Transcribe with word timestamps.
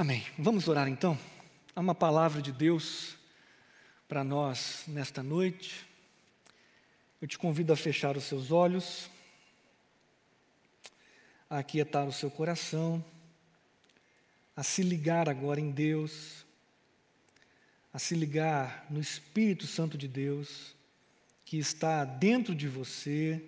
Amém. 0.00 0.24
Vamos 0.38 0.66
orar 0.66 0.88
então? 0.88 1.18
Há 1.76 1.80
uma 1.80 1.94
palavra 1.94 2.40
de 2.40 2.50
Deus 2.50 3.18
para 4.08 4.24
nós 4.24 4.84
nesta 4.88 5.22
noite. 5.22 5.86
Eu 7.20 7.28
te 7.28 7.36
convido 7.36 7.70
a 7.70 7.76
fechar 7.76 8.16
os 8.16 8.24
seus 8.24 8.50
olhos, 8.50 9.10
a 11.50 11.58
aquietar 11.58 12.06
o 12.06 12.12
seu 12.14 12.30
coração, 12.30 13.04
a 14.56 14.62
se 14.62 14.82
ligar 14.82 15.28
agora 15.28 15.60
em 15.60 15.70
Deus, 15.70 16.46
a 17.92 17.98
se 17.98 18.14
ligar 18.14 18.86
no 18.88 19.00
Espírito 19.00 19.66
Santo 19.66 19.98
de 19.98 20.08
Deus, 20.08 20.74
que 21.44 21.58
está 21.58 22.06
dentro 22.06 22.54
de 22.54 22.68
você, 22.68 23.44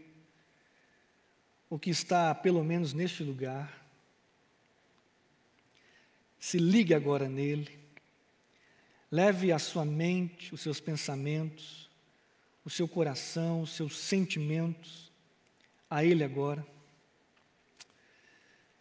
ou 1.70 1.78
que 1.78 1.88
está 1.88 2.34
pelo 2.34 2.62
menos 2.62 2.92
neste 2.92 3.22
lugar. 3.22 3.81
Se 6.43 6.59
ligue 6.59 6.93
agora 6.93 7.29
nele. 7.29 7.70
Leve 9.08 9.53
a 9.53 9.61
sua 9.61 9.85
mente, 9.85 10.53
os 10.53 10.61
seus 10.61 10.80
pensamentos, 10.80 11.89
o 12.64 12.68
seu 12.68 12.89
coração, 12.89 13.62
os 13.62 13.71
seus 13.71 13.96
sentimentos 13.96 15.13
a 15.89 16.04
Ele 16.04 16.25
agora. 16.25 16.66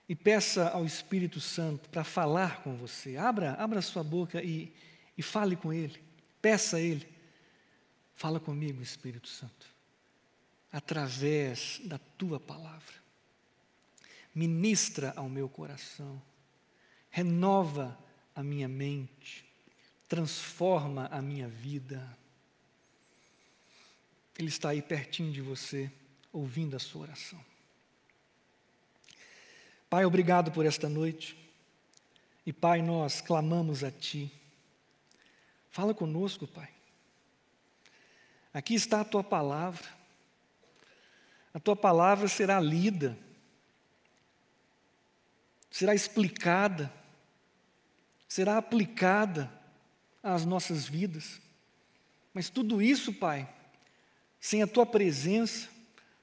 E 0.09 0.15
peça 0.15 0.69
ao 0.69 0.85
Espírito 0.85 1.39
Santo 1.39 1.87
para 1.89 2.03
falar 2.03 2.63
com 2.63 2.75
você. 2.75 3.15
Abra, 3.15 3.53
abra 3.53 3.79
sua 3.83 4.03
boca 4.03 4.41
e, 4.41 4.73
e 5.15 5.21
fale 5.21 5.55
com 5.55 5.71
Ele. 5.71 6.01
Peça 6.41 6.77
a 6.77 6.81
Ele. 6.81 7.07
Fala 8.15 8.39
comigo, 8.39 8.81
Espírito 8.81 9.27
Santo, 9.27 9.67
através 10.71 11.79
da 11.85 11.99
tua 12.17 12.39
palavra. 12.39 12.95
Ministra 14.33 15.13
ao 15.15 15.29
meu 15.29 15.47
coração 15.47 16.19
renova 17.11 17.97
a 18.33 18.41
minha 18.41 18.67
mente, 18.67 19.45
transforma 20.07 21.07
a 21.11 21.21
minha 21.21 21.47
vida. 21.47 22.17
Ele 24.39 24.47
está 24.47 24.69
aí 24.69 24.81
pertinho 24.81 25.31
de 25.31 25.41
você, 25.41 25.91
ouvindo 26.31 26.75
a 26.75 26.79
sua 26.79 27.03
oração. 27.03 27.43
Pai, 29.89 30.05
obrigado 30.05 30.51
por 30.51 30.65
esta 30.65 30.87
noite. 30.87 31.37
E 32.45 32.53
Pai, 32.53 32.81
nós 32.81 33.19
clamamos 33.19 33.83
a 33.83 33.91
Ti. 33.91 34.31
Fala 35.69 35.93
conosco, 35.93 36.47
Pai. 36.47 36.69
Aqui 38.53 38.73
está 38.73 39.01
a 39.01 39.05
Tua 39.05 39.23
palavra. 39.23 39.87
A 41.53 41.59
Tua 41.59 41.75
palavra 41.75 42.29
será 42.29 42.57
lida, 42.61 43.17
será 45.69 45.93
explicada 45.93 47.00
será 48.31 48.57
aplicada 48.57 49.51
às 50.23 50.45
nossas 50.45 50.87
vidas. 50.87 51.41
Mas 52.33 52.49
tudo 52.49 52.81
isso, 52.81 53.11
Pai, 53.11 53.45
sem 54.39 54.63
a 54.63 54.67
tua 54.67 54.85
presença, 54.85 55.67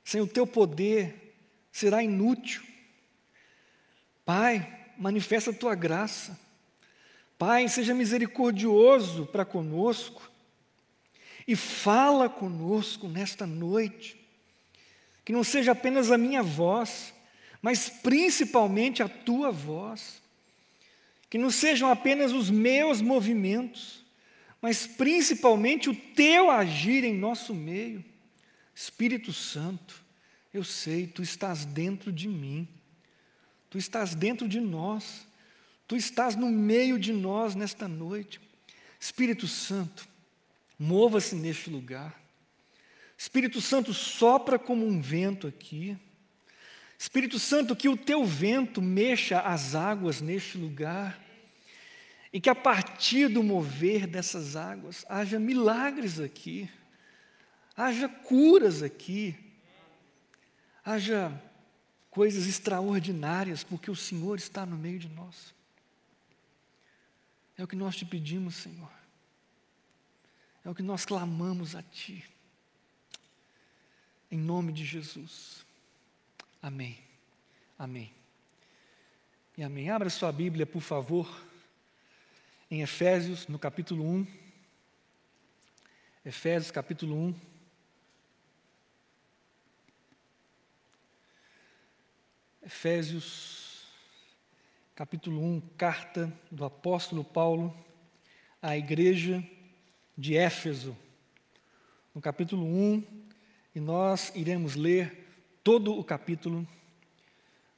sem 0.03 0.19
o 0.19 0.27
teu 0.27 0.47
poder, 0.47 1.37
será 1.71 2.03
inútil. 2.03 2.63
Pai, 4.25 4.87
manifesta 4.97 5.51
a 5.51 5.55
tua 5.55 5.75
graça. 5.75 6.41
Pai, 7.37 7.69
seja 7.69 7.93
misericordioso 7.93 9.27
para 9.27 9.45
conosco 9.45 10.31
e 11.47 11.55
fala 11.55 12.27
conosco 12.27 13.07
nesta 13.07 13.47
noite. 13.47 14.19
Que 15.27 15.33
não 15.35 15.45
seja 15.45 15.73
apenas 15.73 16.11
a 16.11 16.17
minha 16.17 16.43
voz, 16.43 17.13
mas 17.61 17.91
principalmente 17.91 19.03
a 19.03 19.09
tua 19.11 19.53
voz 19.53 20.27
que 21.29 21.39
não 21.39 21.51
sejam 21.51 21.91
apenas 21.91 22.33
os 22.33 22.51
meus 22.51 23.01
movimentos, 23.01 24.05
mas 24.61 24.87
principalmente 24.87 25.89
o 25.91 25.95
teu 25.95 26.51
agir 26.51 27.05
em 27.05 27.15
nosso 27.15 27.55
meio. 27.55 28.05
Espírito 28.75 29.33
Santo, 29.33 30.03
eu 30.53 30.65
sei, 30.65 31.07
tu 31.07 31.23
estás 31.23 31.65
dentro 31.65 32.13
de 32.13 32.29
mim, 32.29 32.67
tu 33.69 33.77
estás 33.77 34.15
dentro 34.15 34.49
de 34.49 34.61
nós, 34.61 35.27
tu 35.87 35.97
estás 35.97 36.35
no 36.35 36.49
meio 36.49 36.99
de 36.99 37.13
nós 37.13 37.55
nesta 37.55 37.87
noite. 37.87 38.41
Espírito 38.99 39.47
Santo, 39.47 40.09
mova-se 40.79 41.35
neste 41.35 41.71
lugar. 41.71 42.21
Espírito 43.17 43.61
Santo, 43.61 43.93
sopra 43.93 44.59
como 44.59 44.87
um 44.87 45.01
vento 45.01 45.47
aqui. 45.47 45.97
Espírito 46.99 47.39
Santo, 47.39 47.77
que 47.77 47.89
o 47.89 47.97
teu 47.97 48.25
vento 48.25 48.83
mexa 48.83 49.41
as 49.41 49.75
águas 49.75 50.21
neste 50.21 50.59
lugar, 50.59 51.21
e 52.33 52.41
que 52.41 52.51
a 52.51 52.55
partir 52.55 53.29
do 53.29 53.43
mover 53.43 54.07
dessas 54.07 54.57
águas 54.57 55.05
haja 55.09 55.39
milagres 55.39 56.21
aqui, 56.21 56.71
haja 57.77 58.09
curas 58.09 58.83
aqui, 58.83 59.35
haja 60.85 61.43
coisas 62.11 62.47
extraordinárias, 62.47 63.63
porque 63.63 63.91
o 63.91 63.97
Senhor 63.97 64.39
está 64.39 64.67
no 64.67 64.77
meio 64.77 64.99
de 64.99 65.09
nós. 65.09 65.55
É 67.57 67.65
o 67.65 67.67
que 67.67 67.77
nós 67.77 67.97
te 67.97 68.05
pedimos, 68.05 68.57
Senhor. 68.57 68.91
É 70.65 70.71
o 70.71 70.75
que 70.75 70.83
nós 70.83 71.05
clamamos 71.05 71.75
a 71.75 71.83
Ti. 71.83 72.25
Em 74.31 74.39
nome 74.39 74.73
de 74.73 74.85
Jesus. 74.85 75.65
Amém. 76.61 76.99
Amém. 77.79 78.13
E 79.57 79.63
amém. 79.63 79.91
Abra 79.91 80.11
sua 80.11 80.31
Bíblia, 80.31 80.67
por 80.67 80.83
favor, 80.83 81.29
em 82.71 82.83
Efésios, 82.83 83.49
no 83.49 83.59
capítulo 83.59 84.05
1. 84.05 84.27
Efésios, 86.25 86.71
capítulo 86.71 87.17
1. 87.17 87.35
Efésios, 92.67 93.87
capítulo 94.95 95.43
1, 95.43 95.61
carta 95.79 96.31
do 96.51 96.67
apóstolo 96.67 97.25
Paulo 97.25 97.75
à 98.61 98.77
igreja 98.77 99.43
de 100.17 100.37
Éfeso. 100.37 100.95
No 102.15 102.21
capítulo 102.21 102.67
1, 102.67 103.03
e 103.75 103.81
nós 103.81 104.31
iremos 104.35 104.75
ler 104.75 105.27
todo 105.65 105.99
o 105.99 106.05
capítulo, 106.05 106.69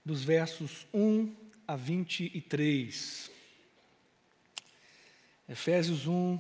dos 0.05 0.25
versos 0.25 0.89
1 0.93 1.33
a 1.69 1.77
23. 1.77 3.40
Efésios 5.51 6.07
1, 6.07 6.39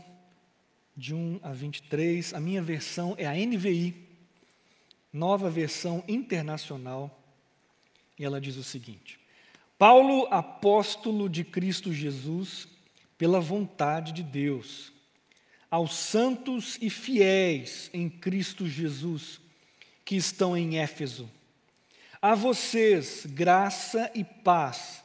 de 0.96 1.12
1 1.12 1.40
a 1.42 1.50
23. 1.50 2.32
A 2.32 2.38
minha 2.38 2.62
versão 2.62 3.16
é 3.18 3.26
a 3.26 3.34
NVI, 3.34 3.92
nova 5.12 5.50
versão 5.50 6.04
internacional, 6.06 7.20
e 8.16 8.24
ela 8.24 8.40
diz 8.40 8.56
o 8.56 8.62
seguinte: 8.62 9.18
Paulo, 9.76 10.28
apóstolo 10.30 11.28
de 11.28 11.42
Cristo 11.42 11.92
Jesus, 11.92 12.68
pela 13.18 13.40
vontade 13.40 14.12
de 14.12 14.22
Deus, 14.22 14.92
aos 15.68 15.96
santos 15.96 16.78
e 16.80 16.88
fiéis 16.88 17.90
em 17.92 18.08
Cristo 18.08 18.68
Jesus, 18.68 19.40
que 20.04 20.14
estão 20.14 20.56
em 20.56 20.78
Éfeso, 20.78 21.28
a 22.22 22.36
vocês, 22.36 23.26
graça 23.26 24.08
e 24.14 24.22
paz, 24.22 25.02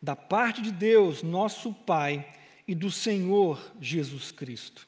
da 0.00 0.14
parte 0.14 0.62
de 0.62 0.70
Deus, 0.70 1.24
nosso 1.24 1.74
Pai, 1.74 2.37
e 2.68 2.74
do 2.74 2.90
Senhor 2.90 3.58
Jesus 3.80 4.30
Cristo. 4.30 4.86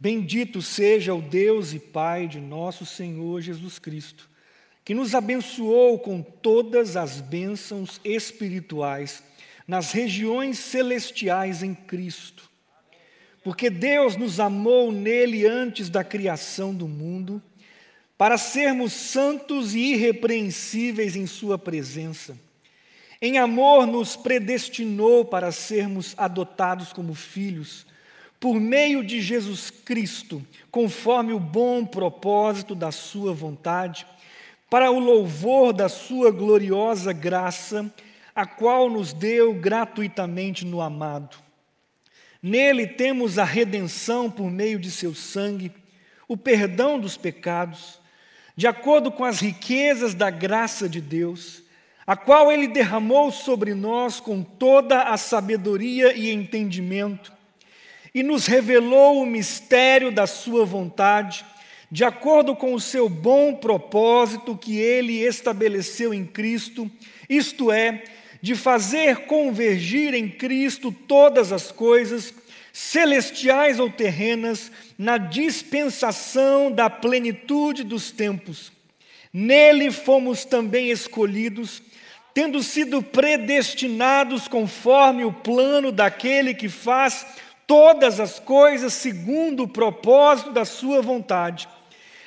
Bendito 0.00 0.62
seja 0.62 1.14
o 1.14 1.20
Deus 1.20 1.74
e 1.74 1.78
Pai 1.78 2.26
de 2.26 2.40
nosso 2.40 2.86
Senhor 2.86 3.42
Jesus 3.42 3.78
Cristo, 3.78 4.28
que 4.84 4.94
nos 4.94 5.14
abençoou 5.14 5.98
com 5.98 6.22
todas 6.22 6.96
as 6.96 7.20
bênçãos 7.20 8.00
espirituais 8.02 9.22
nas 9.68 9.92
regiões 9.92 10.58
celestiais 10.58 11.62
em 11.62 11.74
Cristo. 11.74 12.50
Porque 13.44 13.70
Deus 13.70 14.16
nos 14.16 14.40
amou 14.40 14.90
nele 14.90 15.46
antes 15.46 15.88
da 15.88 16.02
criação 16.02 16.74
do 16.74 16.88
mundo 16.88 17.40
para 18.16 18.38
sermos 18.38 18.92
santos 18.92 19.74
e 19.74 19.94
irrepreensíveis 19.94 21.16
em 21.16 21.26
Sua 21.26 21.58
presença. 21.58 22.36
Em 23.24 23.38
amor, 23.38 23.86
nos 23.86 24.16
predestinou 24.16 25.24
para 25.24 25.52
sermos 25.52 26.12
adotados 26.18 26.92
como 26.92 27.14
filhos, 27.14 27.86
por 28.40 28.58
meio 28.58 29.04
de 29.04 29.20
Jesus 29.20 29.70
Cristo, 29.70 30.44
conforme 30.72 31.32
o 31.32 31.38
bom 31.38 31.86
propósito 31.86 32.74
da 32.74 32.90
Sua 32.90 33.32
vontade, 33.32 34.04
para 34.68 34.90
o 34.90 34.98
louvor 34.98 35.72
da 35.72 35.88
Sua 35.88 36.32
gloriosa 36.32 37.12
graça, 37.12 37.88
a 38.34 38.44
qual 38.44 38.90
nos 38.90 39.12
deu 39.12 39.54
gratuitamente 39.54 40.66
no 40.66 40.80
amado. 40.80 41.36
Nele 42.42 42.88
temos 42.88 43.38
a 43.38 43.44
redenção 43.44 44.28
por 44.28 44.50
meio 44.50 44.80
de 44.80 44.90
seu 44.90 45.14
sangue, 45.14 45.70
o 46.26 46.36
perdão 46.36 46.98
dos 46.98 47.16
pecados 47.16 48.02
de 48.56 48.66
acordo 48.66 49.10
com 49.10 49.24
as 49.24 49.40
riquezas 49.40 50.14
da 50.14 50.28
graça 50.28 50.88
de 50.88 51.00
Deus, 51.00 51.62
a 52.06 52.16
qual 52.16 52.50
ele 52.50 52.66
derramou 52.66 53.30
sobre 53.30 53.74
nós 53.74 54.18
com 54.18 54.42
toda 54.42 55.02
a 55.02 55.16
sabedoria 55.16 56.12
e 56.14 56.30
entendimento, 56.30 57.32
e 58.14 58.22
nos 58.22 58.46
revelou 58.46 59.22
o 59.22 59.26
mistério 59.26 60.10
da 60.10 60.26
sua 60.26 60.64
vontade, 60.64 61.44
de 61.90 62.04
acordo 62.04 62.56
com 62.56 62.74
o 62.74 62.80
seu 62.80 63.08
bom 63.08 63.54
propósito 63.54 64.56
que 64.56 64.78
ele 64.78 65.20
estabeleceu 65.20 66.12
em 66.12 66.24
Cristo, 66.24 66.90
isto 67.28 67.70
é, 67.70 68.02
de 68.40 68.54
fazer 68.54 69.26
convergir 69.26 70.14
em 70.14 70.28
Cristo 70.28 70.90
todas 70.90 71.52
as 71.52 71.70
coisas, 71.70 72.34
celestiais 72.72 73.78
ou 73.78 73.88
terrenas, 73.90 74.72
na 74.98 75.16
dispensação 75.16 76.72
da 76.72 76.90
plenitude 76.90 77.84
dos 77.84 78.10
tempos. 78.10 78.72
Nele 79.32 79.90
fomos 79.90 80.44
também 80.44 80.90
escolhidos, 80.90 81.82
tendo 82.34 82.62
sido 82.62 83.02
predestinados 83.02 84.48
conforme 84.48 85.24
o 85.24 85.32
plano 85.32 85.92
daquele 85.92 86.54
que 86.54 86.68
faz 86.68 87.26
todas 87.66 88.20
as 88.20 88.38
coisas 88.38 88.92
segundo 88.92 89.64
o 89.64 89.68
propósito 89.68 90.50
da 90.50 90.64
Sua 90.64 91.02
vontade 91.02 91.68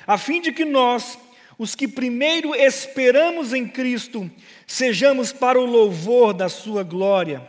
a 0.06 0.16
fim 0.16 0.40
de 0.40 0.52
que 0.52 0.64
nós, 0.64 1.18
os 1.58 1.74
que 1.74 1.88
primeiro 1.88 2.54
esperamos 2.54 3.52
em 3.52 3.66
Cristo, 3.66 4.30
sejamos 4.66 5.32
para 5.32 5.58
o 5.60 5.66
louvor 5.66 6.32
da 6.32 6.48
Sua 6.48 6.84
glória. 6.84 7.42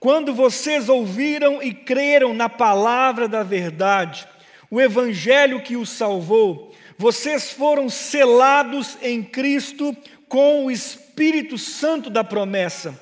Quando 0.00 0.32
vocês 0.32 0.88
ouviram 0.88 1.62
e 1.62 1.72
creram 1.72 2.32
na 2.32 2.48
palavra 2.48 3.28
da 3.28 3.42
verdade, 3.42 4.26
o 4.70 4.80
Evangelho 4.80 5.60
que 5.60 5.76
os 5.76 5.90
salvou, 5.90 6.72
vocês 6.96 7.52
foram 7.52 7.90
selados 7.90 8.96
em 9.02 9.22
Cristo 9.22 9.94
com 10.32 10.64
o 10.64 10.70
Espírito 10.70 11.58
Santo 11.58 12.08
da 12.08 12.24
promessa, 12.24 12.98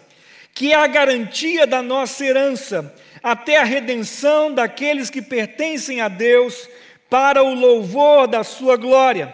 que 0.52 0.72
é 0.72 0.74
a 0.74 0.88
garantia 0.88 1.64
da 1.64 1.80
nossa 1.80 2.26
herança, 2.26 2.92
até 3.22 3.56
a 3.56 3.62
redenção 3.62 4.52
daqueles 4.52 5.10
que 5.10 5.22
pertencem 5.22 6.00
a 6.00 6.08
Deus 6.08 6.68
para 7.08 7.40
o 7.44 7.54
louvor 7.54 8.26
da 8.26 8.42
sua 8.42 8.76
glória. 8.76 9.32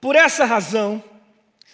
Por 0.00 0.16
essa 0.16 0.46
razão, 0.46 1.04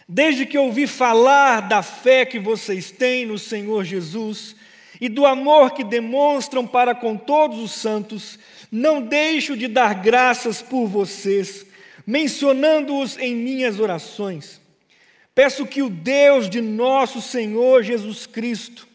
desde 0.08 0.46
que 0.46 0.58
ouvi 0.58 0.88
falar 0.88 1.60
da 1.60 1.80
fé 1.80 2.26
que 2.26 2.40
vocês 2.40 2.90
têm 2.90 3.24
no 3.24 3.38
Senhor 3.38 3.84
Jesus 3.84 4.56
e 5.00 5.08
do 5.08 5.24
amor 5.24 5.74
que 5.74 5.84
demonstram 5.84 6.66
para 6.66 6.92
com 6.92 7.16
todos 7.16 7.60
os 7.60 7.70
santos, 7.70 8.36
não 8.68 9.00
deixo 9.00 9.56
de 9.56 9.68
dar 9.68 9.94
graças 9.94 10.60
por 10.60 10.88
vocês, 10.88 11.64
mencionando-os 12.04 13.16
em 13.16 13.36
minhas 13.36 13.78
orações. 13.78 14.60
Peço 15.34 15.66
que 15.66 15.82
o 15.82 15.88
Deus 15.88 16.48
de 16.48 16.60
nosso 16.60 17.22
Senhor 17.22 17.82
Jesus 17.82 18.26
Cristo, 18.26 18.86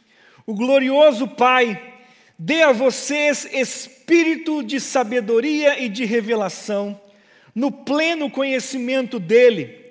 o 0.45 0.54
glorioso 0.54 1.28
Pai, 1.28 1.95
dê 2.38 2.62
a 2.62 2.72
vocês 2.72 3.45
espírito 3.51 4.62
de 4.62 4.80
sabedoria 4.80 5.80
e 5.80 5.89
de 5.89 6.06
revelação, 6.06 7.00
no 7.56 7.72
pleno 7.72 8.30
conhecimento 8.30 9.19
dele. 9.19 9.84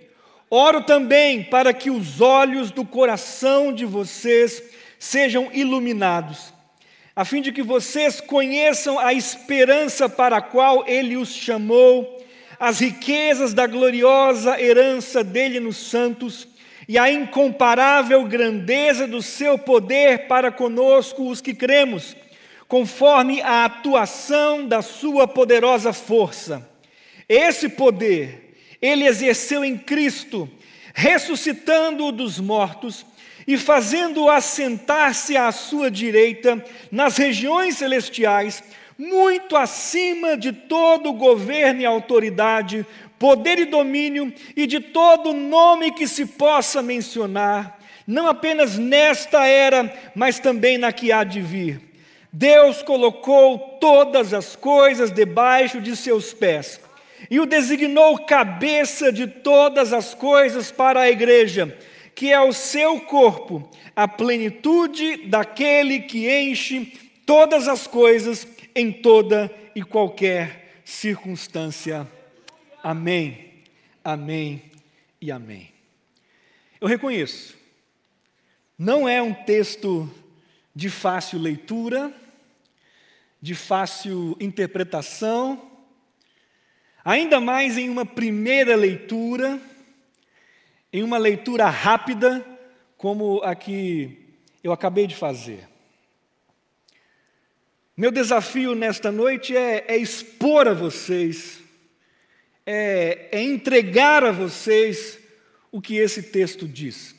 Oro 0.48 0.82
também 0.82 1.42
para 1.42 1.74
que 1.74 1.90
os 1.90 2.20
olhos 2.20 2.70
do 2.70 2.84
coração 2.84 3.72
de 3.72 3.84
vocês 3.84 4.62
sejam 5.00 5.50
iluminados, 5.52 6.54
a 7.16 7.24
fim 7.24 7.42
de 7.42 7.50
que 7.50 7.62
vocês 7.62 8.20
conheçam 8.20 9.00
a 9.00 9.12
esperança 9.12 10.08
para 10.08 10.36
a 10.36 10.42
qual 10.42 10.86
ele 10.86 11.16
os 11.16 11.34
chamou, 11.34 12.15
as 12.58 12.80
riquezas 12.80 13.52
da 13.52 13.66
gloriosa 13.66 14.60
herança 14.60 15.22
dele 15.22 15.60
nos 15.60 15.76
santos 15.76 16.48
e 16.88 16.98
a 16.98 17.10
incomparável 17.10 18.24
grandeza 18.24 19.06
do 19.06 19.20
seu 19.20 19.58
poder 19.58 20.26
para 20.26 20.52
conosco, 20.52 21.28
os 21.28 21.40
que 21.40 21.54
cremos 21.54 22.16
conforme 22.68 23.40
a 23.42 23.64
atuação 23.64 24.66
da 24.66 24.82
sua 24.82 25.28
poderosa 25.28 25.92
força. 25.92 26.68
Esse 27.28 27.68
poder 27.68 28.56
ele 28.80 29.06
exerceu 29.06 29.64
em 29.64 29.76
Cristo, 29.76 30.48
ressuscitando-o 30.94 32.12
dos 32.12 32.38
mortos 32.38 33.06
e 33.46 33.56
fazendo-o 33.56 34.28
assentar-se 34.28 35.36
à 35.36 35.50
sua 35.52 35.90
direita 35.90 36.64
nas 36.90 37.16
regiões 37.16 37.76
celestiais, 37.76 38.62
muito 38.98 39.56
acima 39.56 40.36
de 40.36 40.52
todo 40.52 41.12
governo 41.12 41.80
e 41.80 41.86
autoridade, 41.86 42.86
poder 43.18 43.58
e 43.58 43.64
domínio 43.64 44.32
e 44.56 44.66
de 44.66 44.80
todo 44.80 45.32
nome 45.32 45.92
que 45.92 46.08
se 46.08 46.24
possa 46.26 46.82
mencionar, 46.82 47.78
não 48.06 48.28
apenas 48.28 48.78
nesta 48.78 49.46
era, 49.46 49.92
mas 50.14 50.38
também 50.38 50.78
na 50.78 50.92
que 50.92 51.10
há 51.10 51.24
de 51.24 51.40
vir. 51.40 51.80
Deus 52.32 52.82
colocou 52.82 53.58
todas 53.80 54.32
as 54.34 54.54
coisas 54.54 55.10
debaixo 55.10 55.80
de 55.80 55.96
seus 55.96 56.32
pés 56.32 56.80
e 57.30 57.40
o 57.40 57.46
designou 57.46 58.18
cabeça 58.24 59.10
de 59.10 59.26
todas 59.26 59.92
as 59.92 60.14
coisas 60.14 60.70
para 60.70 61.00
a 61.00 61.10
igreja, 61.10 61.76
que 62.14 62.30
é 62.30 62.40
o 62.40 62.52
seu 62.52 63.00
corpo, 63.00 63.68
a 63.94 64.06
plenitude 64.06 65.28
daquele 65.28 66.00
que 66.00 66.30
enche 66.30 66.92
todas 67.24 67.66
as 67.66 67.86
coisas 67.86 68.46
em 68.76 68.92
toda 68.92 69.50
e 69.74 69.82
qualquer 69.82 70.82
circunstância. 70.84 72.06
Amém, 72.82 73.54
amém 74.04 74.70
e 75.18 75.32
amém. 75.32 75.72
Eu 76.78 76.86
reconheço, 76.86 77.56
não 78.78 79.08
é 79.08 79.22
um 79.22 79.32
texto 79.32 80.08
de 80.74 80.90
fácil 80.90 81.38
leitura, 81.38 82.12
de 83.40 83.54
fácil 83.54 84.36
interpretação, 84.38 85.70
ainda 87.02 87.40
mais 87.40 87.78
em 87.78 87.88
uma 87.88 88.04
primeira 88.04 88.76
leitura, 88.76 89.58
em 90.92 91.02
uma 91.02 91.16
leitura 91.16 91.66
rápida, 91.70 92.44
como 92.98 93.40
a 93.42 93.54
que 93.54 94.36
eu 94.62 94.70
acabei 94.70 95.06
de 95.06 95.16
fazer. 95.16 95.66
Meu 97.96 98.10
desafio 98.10 98.74
nesta 98.74 99.10
noite 99.10 99.56
é, 99.56 99.84
é 99.88 99.96
expor 99.96 100.68
a 100.68 100.74
vocês, 100.74 101.62
é, 102.66 103.28
é 103.32 103.42
entregar 103.42 104.22
a 104.22 104.32
vocês 104.32 105.18
o 105.72 105.80
que 105.80 105.96
esse 105.96 106.22
texto 106.24 106.68
diz. 106.68 107.14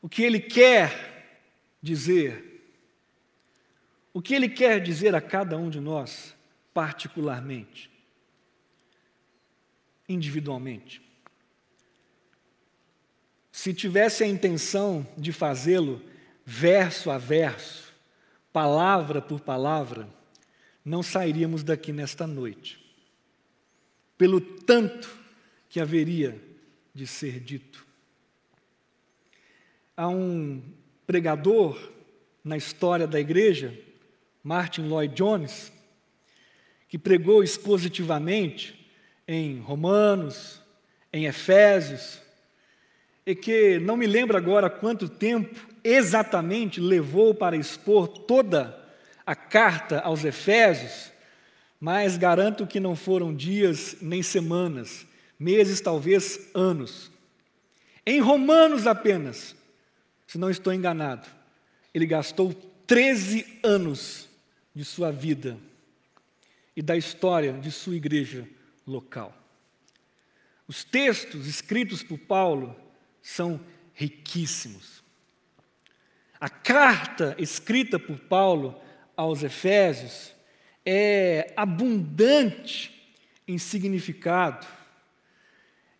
O 0.00 0.08
que 0.08 0.22
ele 0.22 0.40
quer 0.40 1.08
dizer 1.82 2.50
o 4.12 4.20
que 4.20 4.34
ele 4.34 4.48
quer 4.48 4.80
dizer 4.80 5.14
a 5.14 5.20
cada 5.20 5.56
um 5.56 5.70
de 5.70 5.80
nós, 5.80 6.34
particularmente, 6.74 7.90
individualmente. 10.08 11.00
Se 13.52 13.72
tivesse 13.72 14.24
a 14.24 14.26
intenção 14.26 15.06
de 15.16 15.32
fazê-lo 15.32 16.02
verso 16.52 17.12
a 17.12 17.16
verso, 17.16 17.92
palavra 18.52 19.22
por 19.22 19.40
palavra, 19.40 20.08
não 20.84 21.00
sairíamos 21.00 21.62
daqui 21.62 21.92
nesta 21.92 22.26
noite, 22.26 22.84
pelo 24.18 24.40
tanto 24.40 25.08
que 25.68 25.78
haveria 25.78 26.42
de 26.92 27.06
ser 27.06 27.38
dito. 27.38 27.86
Há 29.96 30.08
um 30.08 30.60
pregador 31.06 31.78
na 32.42 32.56
história 32.56 33.06
da 33.06 33.20
igreja 33.20 33.78
Martin 34.42 34.88
Lloyd 34.88 35.14
Jones, 35.14 35.72
que 36.88 36.98
pregou 36.98 37.44
expositivamente 37.44 38.90
em 39.26 39.60
Romanos, 39.60 40.60
em 41.12 41.26
Efésios, 41.26 42.20
e 43.24 43.36
que 43.36 43.78
não 43.78 43.96
me 43.96 44.08
lembro 44.08 44.36
agora 44.36 44.68
quanto 44.68 45.08
tempo 45.08 45.69
exatamente 45.82 46.80
levou 46.80 47.34
para 47.34 47.56
expor 47.56 48.08
toda 48.08 48.78
a 49.24 49.34
carta 49.34 50.00
aos 50.00 50.24
Efésios, 50.24 51.12
mas 51.78 52.16
garanto 52.16 52.66
que 52.66 52.80
não 52.80 52.94
foram 52.94 53.34
dias 53.34 53.96
nem 54.00 54.22
semanas, 54.22 55.06
meses, 55.38 55.80
talvez 55.80 56.50
anos. 56.54 57.10
Em 58.04 58.20
Romanos 58.20 58.86
apenas, 58.86 59.54
se 60.26 60.36
não 60.36 60.50
estou 60.50 60.72
enganado, 60.72 61.28
ele 61.94 62.06
gastou 62.06 62.52
13 62.86 63.60
anos 63.62 64.28
de 64.74 64.84
sua 64.84 65.10
vida 65.10 65.58
e 66.76 66.82
da 66.82 66.96
história 66.96 67.52
de 67.52 67.70
sua 67.70 67.96
igreja 67.96 68.48
local. 68.86 69.36
Os 70.66 70.84
textos 70.84 71.46
escritos 71.46 72.02
por 72.02 72.18
Paulo 72.18 72.76
são 73.20 73.60
riquíssimos. 73.92 74.99
A 76.40 76.48
carta 76.48 77.36
escrita 77.38 77.98
por 77.98 78.18
Paulo 78.18 78.80
aos 79.14 79.42
Efésios 79.42 80.34
é 80.86 81.52
abundante 81.54 83.14
em 83.46 83.58
significado, 83.58 84.66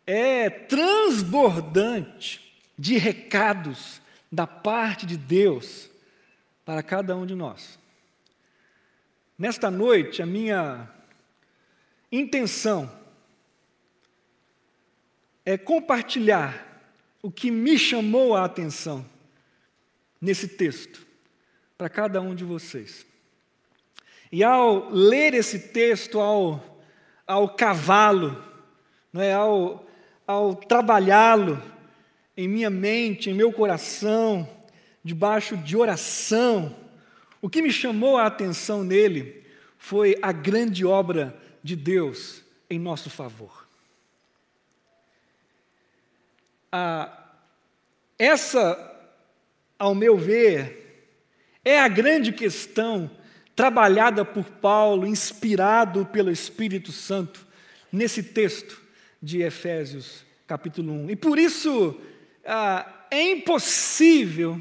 é 0.06 0.48
transbordante 0.48 2.58
de 2.78 2.96
recados 2.96 4.00
da 4.32 4.46
parte 4.46 5.04
de 5.04 5.18
Deus 5.18 5.90
para 6.64 6.82
cada 6.82 7.14
um 7.14 7.26
de 7.26 7.34
nós. 7.34 7.78
Nesta 9.38 9.70
noite, 9.70 10.22
a 10.22 10.26
minha 10.26 10.88
intenção 12.10 12.90
é 15.44 15.58
compartilhar 15.58 16.66
o 17.22 17.30
que 17.30 17.50
me 17.50 17.78
chamou 17.78 18.34
a 18.34 18.46
atenção 18.46 19.04
nesse 20.20 20.48
texto 20.48 21.06
para 21.78 21.88
cada 21.88 22.20
um 22.20 22.34
de 22.34 22.44
vocês. 22.44 23.06
E 24.30 24.44
ao 24.44 24.90
ler 24.90 25.34
esse 25.34 25.58
texto, 25.58 26.20
ao, 26.20 26.82
ao 27.26 27.48
cavalo, 27.48 28.44
não 29.12 29.20
é, 29.20 29.32
ao, 29.32 29.86
ao 30.26 30.54
trabalhá-lo 30.54 31.60
em 32.36 32.46
minha 32.46 32.70
mente, 32.70 33.30
em 33.30 33.34
meu 33.34 33.52
coração, 33.52 34.48
debaixo 35.02 35.56
de 35.56 35.76
oração, 35.76 36.76
o 37.42 37.48
que 37.48 37.62
me 37.62 37.72
chamou 37.72 38.18
a 38.18 38.26
atenção 38.26 38.84
nele 38.84 39.44
foi 39.78 40.16
a 40.20 40.30
grande 40.30 40.84
obra 40.84 41.36
de 41.62 41.74
Deus 41.74 42.44
em 42.68 42.78
nosso 42.78 43.08
favor. 43.08 43.66
Ah, 46.70 47.34
essa, 48.18 48.89
ao 49.80 49.94
meu 49.94 50.18
ver, 50.18 51.08
é 51.64 51.80
a 51.80 51.88
grande 51.88 52.32
questão 52.32 53.10
trabalhada 53.56 54.26
por 54.26 54.44
Paulo, 54.44 55.06
inspirado 55.06 56.04
pelo 56.04 56.30
Espírito 56.30 56.92
Santo, 56.92 57.46
nesse 57.90 58.22
texto 58.22 58.78
de 59.22 59.40
Efésios, 59.40 60.22
capítulo 60.46 60.92
1. 61.04 61.10
E 61.12 61.16
por 61.16 61.38
isso 61.38 61.98
ah, 62.44 63.06
é 63.10 63.32
impossível, 63.32 64.60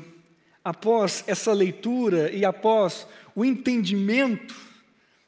após 0.63 1.23
essa 1.27 1.51
leitura 1.51 2.31
e 2.31 2.45
após 2.45 3.05
o 3.35 3.43
entendimento 3.43 4.55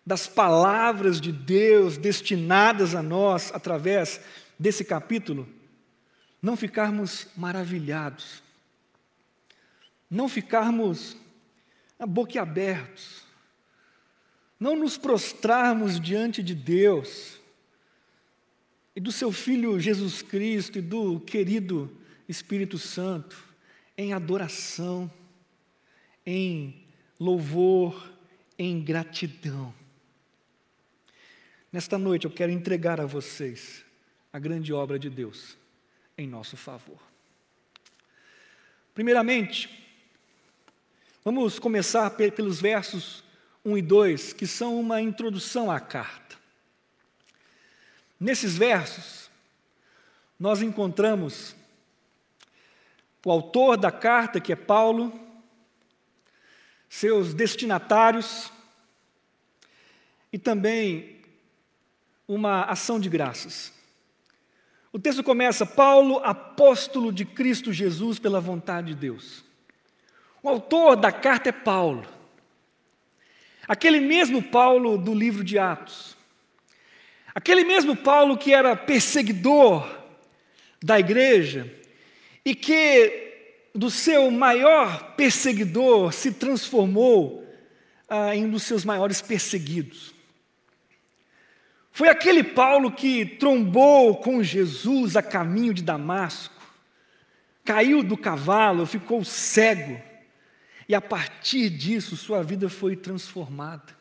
das 0.05 0.25
palavras 0.25 1.19
de 1.19 1.33
Deus 1.33 1.97
destinadas 1.97 2.95
a 2.95 3.03
nós 3.03 3.51
através 3.53 4.21
desse 4.57 4.85
capítulo, 4.85 5.47
não 6.41 6.55
ficarmos 6.55 7.27
maravilhados, 7.35 8.41
não 10.11 10.27
ficarmos 10.27 11.15
boquiabertos, 12.05 13.23
não 14.59 14.75
nos 14.75 14.97
prostrarmos 14.97 15.99
diante 15.99 16.43
de 16.43 16.53
Deus 16.53 17.39
e 18.93 18.99
do 18.99 19.11
seu 19.11 19.31
Filho 19.31 19.79
Jesus 19.79 20.21
Cristo 20.21 20.77
e 20.77 20.81
do 20.81 21.21
querido 21.21 21.97
Espírito 22.27 22.77
Santo 22.77 23.41
em 23.97 24.11
adoração, 24.11 25.09
em 26.25 26.85
louvor, 27.17 28.11
em 28.59 28.83
gratidão. 28.83 29.73
Nesta 31.71 31.97
noite 31.97 32.25
eu 32.25 32.31
quero 32.31 32.51
entregar 32.51 32.99
a 32.99 33.05
vocês 33.05 33.85
a 34.33 34.37
grande 34.37 34.73
obra 34.73 34.99
de 34.99 35.09
Deus 35.09 35.57
em 36.17 36.27
nosso 36.27 36.57
favor. 36.57 36.99
Primeiramente, 38.93 39.81
vamos 41.23 41.59
começar 41.59 42.09
pelos 42.11 42.59
versos 42.59 43.23
1 43.63 43.77
e 43.77 43.81
2, 43.81 44.33
que 44.33 44.47
são 44.47 44.79
uma 44.79 45.01
introdução 45.01 45.69
à 45.69 45.79
carta. 45.79 46.35
Nesses 48.19 48.57
versos, 48.57 49.29
nós 50.39 50.61
encontramos 50.61 51.55
o 53.23 53.31
autor 53.31 53.77
da 53.77 53.91
carta, 53.91 54.39
que 54.39 54.51
é 54.51 54.55
Paulo, 54.55 55.13
seus 56.89 57.33
destinatários 57.33 58.51
e 60.33 60.39
também 60.39 61.19
uma 62.27 62.63
ação 62.63 62.99
de 62.99 63.09
graças. 63.09 63.73
O 64.91 64.99
texto 64.99 65.23
começa: 65.23 65.65
Paulo, 65.65 66.19
apóstolo 66.23 67.11
de 67.11 67.25
Cristo 67.25 67.71
Jesus 67.71 68.19
pela 68.19 68.39
vontade 68.39 68.87
de 68.87 68.95
Deus. 68.95 69.50
O 70.43 70.49
autor 70.49 70.95
da 70.95 71.11
carta 71.11 71.49
é 71.49 71.51
Paulo. 71.51 72.05
Aquele 73.67 73.99
mesmo 73.99 74.41
Paulo 74.41 74.97
do 74.97 75.13
livro 75.13 75.43
de 75.43 75.59
Atos. 75.59 76.17
Aquele 77.33 77.63
mesmo 77.63 77.95
Paulo 77.95 78.37
que 78.37 78.53
era 78.53 78.75
perseguidor 78.75 79.87
da 80.83 80.99
igreja 80.99 81.71
e 82.43 82.55
que 82.55 83.29
do 83.73 83.89
seu 83.89 84.29
maior 84.31 85.15
perseguidor 85.15 86.11
se 86.11 86.33
transformou 86.33 87.47
ah, 88.09 88.35
em 88.35 88.45
um 88.45 88.49
dos 88.49 88.63
seus 88.63 88.83
maiores 88.83 89.21
perseguidos. 89.21 90.13
Foi 91.91 92.09
aquele 92.09 92.43
Paulo 92.43 92.91
que 92.91 93.25
trombou 93.25 94.17
com 94.17 94.43
Jesus 94.43 95.15
a 95.15 95.21
caminho 95.21 95.73
de 95.73 95.83
Damasco, 95.83 96.61
caiu 97.63 98.01
do 98.01 98.17
cavalo, 98.17 98.85
ficou 98.85 99.23
cego, 99.23 100.01
e 100.91 100.95
a 100.95 100.99
partir 100.99 101.69
disso 101.69 102.17
sua 102.17 102.43
vida 102.43 102.67
foi 102.67 102.97
transformada. 102.97 103.95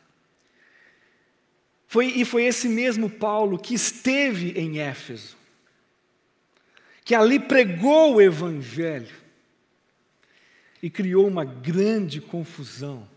Foi, 1.87 2.07
e 2.07 2.25
foi 2.25 2.43
esse 2.43 2.67
mesmo 2.67 3.09
Paulo 3.09 3.57
que 3.57 3.73
esteve 3.73 4.59
em 4.59 4.79
Éfeso, 4.79 5.37
que 7.05 7.15
ali 7.15 7.39
pregou 7.39 8.15
o 8.15 8.21
Evangelho 8.21 9.15
e 10.83 10.89
criou 10.89 11.25
uma 11.25 11.45
grande 11.45 12.19
confusão 12.19 13.07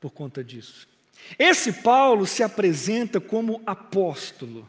por 0.00 0.10
conta 0.10 0.42
disso. 0.42 0.88
Esse 1.38 1.74
Paulo 1.74 2.26
se 2.26 2.42
apresenta 2.42 3.20
como 3.20 3.62
apóstolo, 3.66 4.66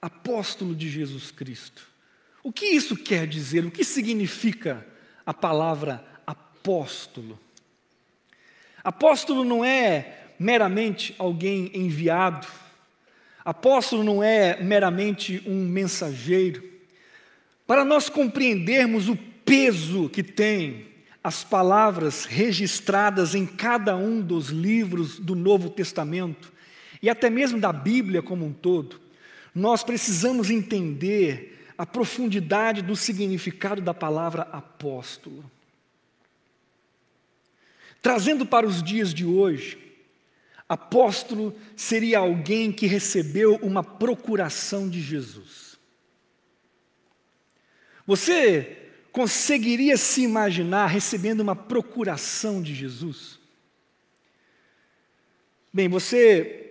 apóstolo 0.00 0.74
de 0.74 0.88
Jesus 0.88 1.30
Cristo. 1.30 1.86
O 2.42 2.50
que 2.50 2.64
isso 2.64 2.96
quer 2.96 3.26
dizer? 3.26 3.66
O 3.66 3.70
que 3.70 3.84
significa 3.84 4.86
a 5.26 5.34
palavra 5.34 6.02
apóstolo? 6.26 7.38
Apóstolo 8.82 9.44
não 9.44 9.64
é 9.64 10.18
meramente 10.38 11.14
alguém 11.18 11.70
enviado, 11.74 12.46
apóstolo 13.44 14.04
não 14.04 14.22
é 14.22 14.62
meramente 14.62 15.42
um 15.46 15.66
mensageiro. 15.66 16.62
Para 17.66 17.84
nós 17.84 18.08
compreendermos 18.08 19.08
o 19.08 19.16
peso 19.16 20.08
que 20.08 20.22
tem 20.22 20.86
as 21.22 21.42
palavras 21.44 22.24
registradas 22.24 23.34
em 23.34 23.44
cada 23.44 23.96
um 23.96 24.20
dos 24.20 24.48
livros 24.48 25.18
do 25.18 25.34
Novo 25.34 25.68
Testamento 25.68 26.52
e 27.02 27.10
até 27.10 27.28
mesmo 27.28 27.60
da 27.60 27.72
Bíblia 27.72 28.22
como 28.22 28.46
um 28.46 28.52
todo, 28.52 29.00
nós 29.54 29.82
precisamos 29.82 30.50
entender 30.50 31.66
a 31.76 31.84
profundidade 31.86 32.82
do 32.82 32.96
significado 32.96 33.80
da 33.80 33.94
palavra 33.94 34.42
apóstolo. 34.52 35.44
Trazendo 38.00 38.46
para 38.46 38.66
os 38.66 38.82
dias 38.82 39.12
de 39.12 39.24
hoje, 39.24 39.78
apóstolo 40.68 41.54
seria 41.76 42.18
alguém 42.18 42.70
que 42.70 42.86
recebeu 42.86 43.56
uma 43.56 43.82
procuração 43.82 44.88
de 44.88 45.00
Jesus. 45.00 45.78
Você 48.06 48.76
conseguiria 49.10 49.96
se 49.96 50.22
imaginar 50.22 50.86
recebendo 50.86 51.40
uma 51.40 51.56
procuração 51.56 52.62
de 52.62 52.74
Jesus? 52.74 53.38
Bem, 55.72 55.88
você 55.88 56.68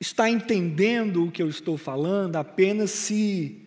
está 0.00 0.30
entendendo 0.30 1.24
o 1.24 1.32
que 1.32 1.42
eu 1.42 1.48
estou 1.48 1.76
falando 1.76 2.36
apenas 2.36 2.90
se 2.90 3.62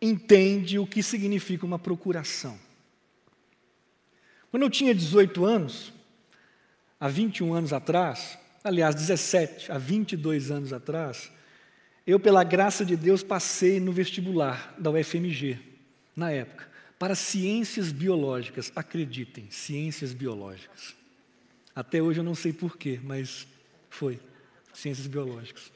entende 0.00 0.78
o 0.78 0.86
que 0.86 1.02
significa 1.02 1.66
uma 1.66 1.78
procuração. 1.78 2.65
Quando 4.56 4.62
eu 4.62 4.70
tinha 4.70 4.94
18 4.94 5.44
anos, 5.44 5.92
há 6.98 7.08
21 7.08 7.52
anos 7.52 7.74
atrás, 7.74 8.38
aliás, 8.64 8.94
17, 8.94 9.70
há 9.70 9.76
22 9.76 10.50
anos 10.50 10.72
atrás, 10.72 11.30
eu, 12.06 12.18
pela 12.18 12.42
graça 12.42 12.82
de 12.82 12.96
Deus, 12.96 13.22
passei 13.22 13.78
no 13.78 13.92
vestibular 13.92 14.74
da 14.78 14.90
UFMG 14.90 15.58
na 16.16 16.30
época, 16.30 16.66
para 16.98 17.14
ciências 17.14 17.92
biológicas. 17.92 18.72
Acreditem, 18.74 19.46
ciências 19.50 20.14
biológicas. 20.14 20.94
Até 21.74 22.00
hoje 22.00 22.20
eu 22.20 22.24
não 22.24 22.34
sei 22.34 22.54
porquê, 22.54 22.98
mas 23.04 23.46
foi. 23.90 24.18
Ciências 24.72 25.06
biológicas. 25.06 25.70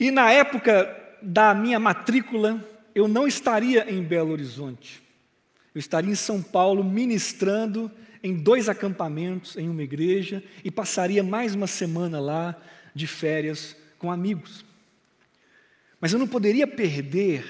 E 0.00 0.10
na 0.10 0.32
época 0.32 1.18
da 1.20 1.52
minha 1.52 1.78
matrícula, 1.78 2.66
eu 2.94 3.06
não 3.06 3.28
estaria 3.28 3.92
em 3.92 4.02
Belo 4.02 4.32
Horizonte. 4.32 5.04
Eu 5.76 5.78
estaria 5.78 6.10
em 6.10 6.14
São 6.14 6.40
Paulo 6.40 6.82
ministrando 6.82 7.90
em 8.22 8.34
dois 8.34 8.66
acampamentos 8.66 9.58
em 9.58 9.68
uma 9.68 9.82
igreja 9.82 10.42
e 10.64 10.70
passaria 10.70 11.22
mais 11.22 11.54
uma 11.54 11.66
semana 11.66 12.18
lá 12.18 12.56
de 12.94 13.06
férias 13.06 13.76
com 13.98 14.10
amigos. 14.10 14.64
Mas 16.00 16.14
eu 16.14 16.18
não 16.18 16.26
poderia 16.26 16.66
perder 16.66 17.44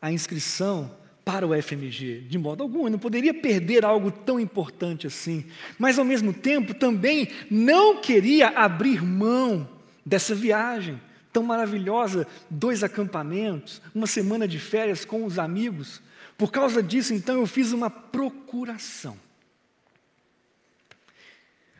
a 0.00 0.10
inscrição 0.10 0.90
para 1.22 1.46
o 1.46 1.50
FMG, 1.62 2.20
de 2.20 2.38
modo 2.38 2.62
algum. 2.62 2.86
Eu 2.86 2.92
não 2.92 2.98
poderia 2.98 3.34
perder 3.34 3.84
algo 3.84 4.10
tão 4.10 4.40
importante 4.40 5.06
assim. 5.06 5.44
Mas, 5.78 5.98
ao 5.98 6.04
mesmo 6.06 6.32
tempo, 6.32 6.72
também 6.72 7.28
não 7.50 8.00
queria 8.00 8.48
abrir 8.48 9.04
mão 9.04 9.68
dessa 10.02 10.34
viagem 10.34 10.98
tão 11.30 11.42
maravilhosa 11.42 12.26
dois 12.48 12.82
acampamentos, 12.82 13.82
uma 13.94 14.06
semana 14.06 14.48
de 14.48 14.58
férias 14.58 15.04
com 15.04 15.26
os 15.26 15.38
amigos. 15.38 16.00
Por 16.40 16.50
causa 16.50 16.82
disso, 16.82 17.12
então, 17.12 17.38
eu 17.38 17.46
fiz 17.46 17.70
uma 17.70 17.90
procuração. 17.90 19.14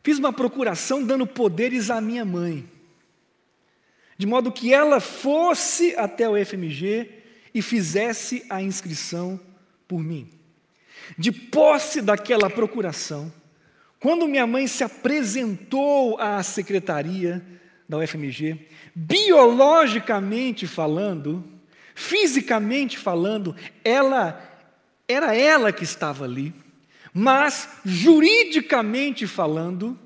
Fiz 0.02 0.19
uma 0.19 0.35
procuração 0.35 1.02
dando 1.02 1.26
poderes 1.26 1.88
à 1.88 1.99
minha 1.99 2.26
mãe, 2.26 2.69
de 4.19 4.26
modo 4.26 4.52
que 4.52 4.71
ela 4.71 5.00
fosse 5.00 5.97
até 5.97 6.29
o 6.29 6.37
FMG 6.45 7.09
e 7.55 7.62
fizesse 7.62 8.45
a 8.50 8.61
inscrição 8.61 9.40
por 9.88 10.00
mim. 10.00 10.29
De 11.17 11.33
posse 11.33 12.02
daquela 12.02 12.50
procuração, 12.50 13.33
quando 13.99 14.29
minha 14.29 14.47
mãe 14.47 14.67
se 14.67 14.85
apresentou 14.85 16.21
à 16.21 16.43
secretaria 16.43 17.43
da 17.88 17.97
UFMG, 17.97 18.59
biologicamente 18.95 20.67
falando, 20.67 21.43
fisicamente 21.95 22.99
falando, 22.99 23.57
ela 23.83 24.50
era 25.11 25.35
ela 25.35 25.73
que 25.73 25.85
estava 25.85 26.25
ali, 26.25 26.55
mas 27.12 27.69
juridicamente 27.85 29.26
falando, 29.26 29.99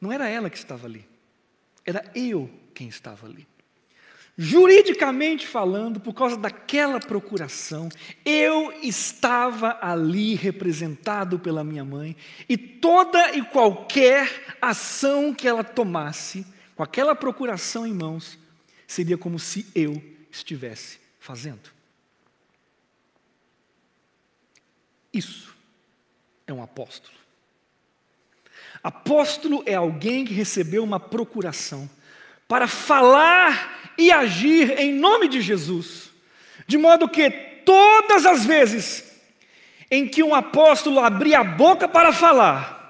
não 0.00 0.12
era 0.12 0.28
ela 0.28 0.48
que 0.48 0.56
estava 0.56 0.86
ali, 0.86 1.06
era 1.84 2.04
eu 2.14 2.50
quem 2.74 2.88
estava 2.88 3.26
ali. 3.26 3.46
Juridicamente 4.36 5.46
falando, 5.46 6.00
por 6.00 6.14
causa 6.14 6.38
daquela 6.38 6.98
procuração, 6.98 7.90
eu 8.24 8.72
estava 8.82 9.78
ali 9.80 10.34
representado 10.34 11.38
pela 11.38 11.62
minha 11.62 11.84
mãe, 11.84 12.16
e 12.48 12.56
toda 12.56 13.36
e 13.36 13.42
qualquer 13.42 14.56
ação 14.60 15.34
que 15.34 15.46
ela 15.46 15.62
tomasse, 15.62 16.46
com 16.74 16.82
aquela 16.82 17.14
procuração 17.14 17.86
em 17.86 17.92
mãos, 17.92 18.38
seria 18.86 19.18
como 19.18 19.38
se 19.38 19.66
eu 19.74 20.02
estivesse 20.30 20.98
fazendo. 21.20 21.81
Isso 25.12 25.54
é 26.46 26.52
um 26.52 26.62
apóstolo. 26.62 27.14
Apóstolo 28.82 29.62
é 29.64 29.74
alguém 29.74 30.24
que 30.24 30.32
recebeu 30.32 30.82
uma 30.82 30.98
procuração 30.98 31.88
para 32.48 32.66
falar 32.66 33.92
e 33.96 34.10
agir 34.10 34.78
em 34.78 34.92
nome 34.92 35.28
de 35.28 35.40
Jesus, 35.40 36.10
de 36.66 36.76
modo 36.76 37.08
que 37.08 37.30
todas 37.64 38.26
as 38.26 38.44
vezes 38.44 39.12
em 39.90 40.08
que 40.08 40.22
um 40.22 40.34
apóstolo 40.34 40.98
abria 40.98 41.40
a 41.40 41.44
boca 41.44 41.86
para 41.86 42.12
falar, 42.12 42.82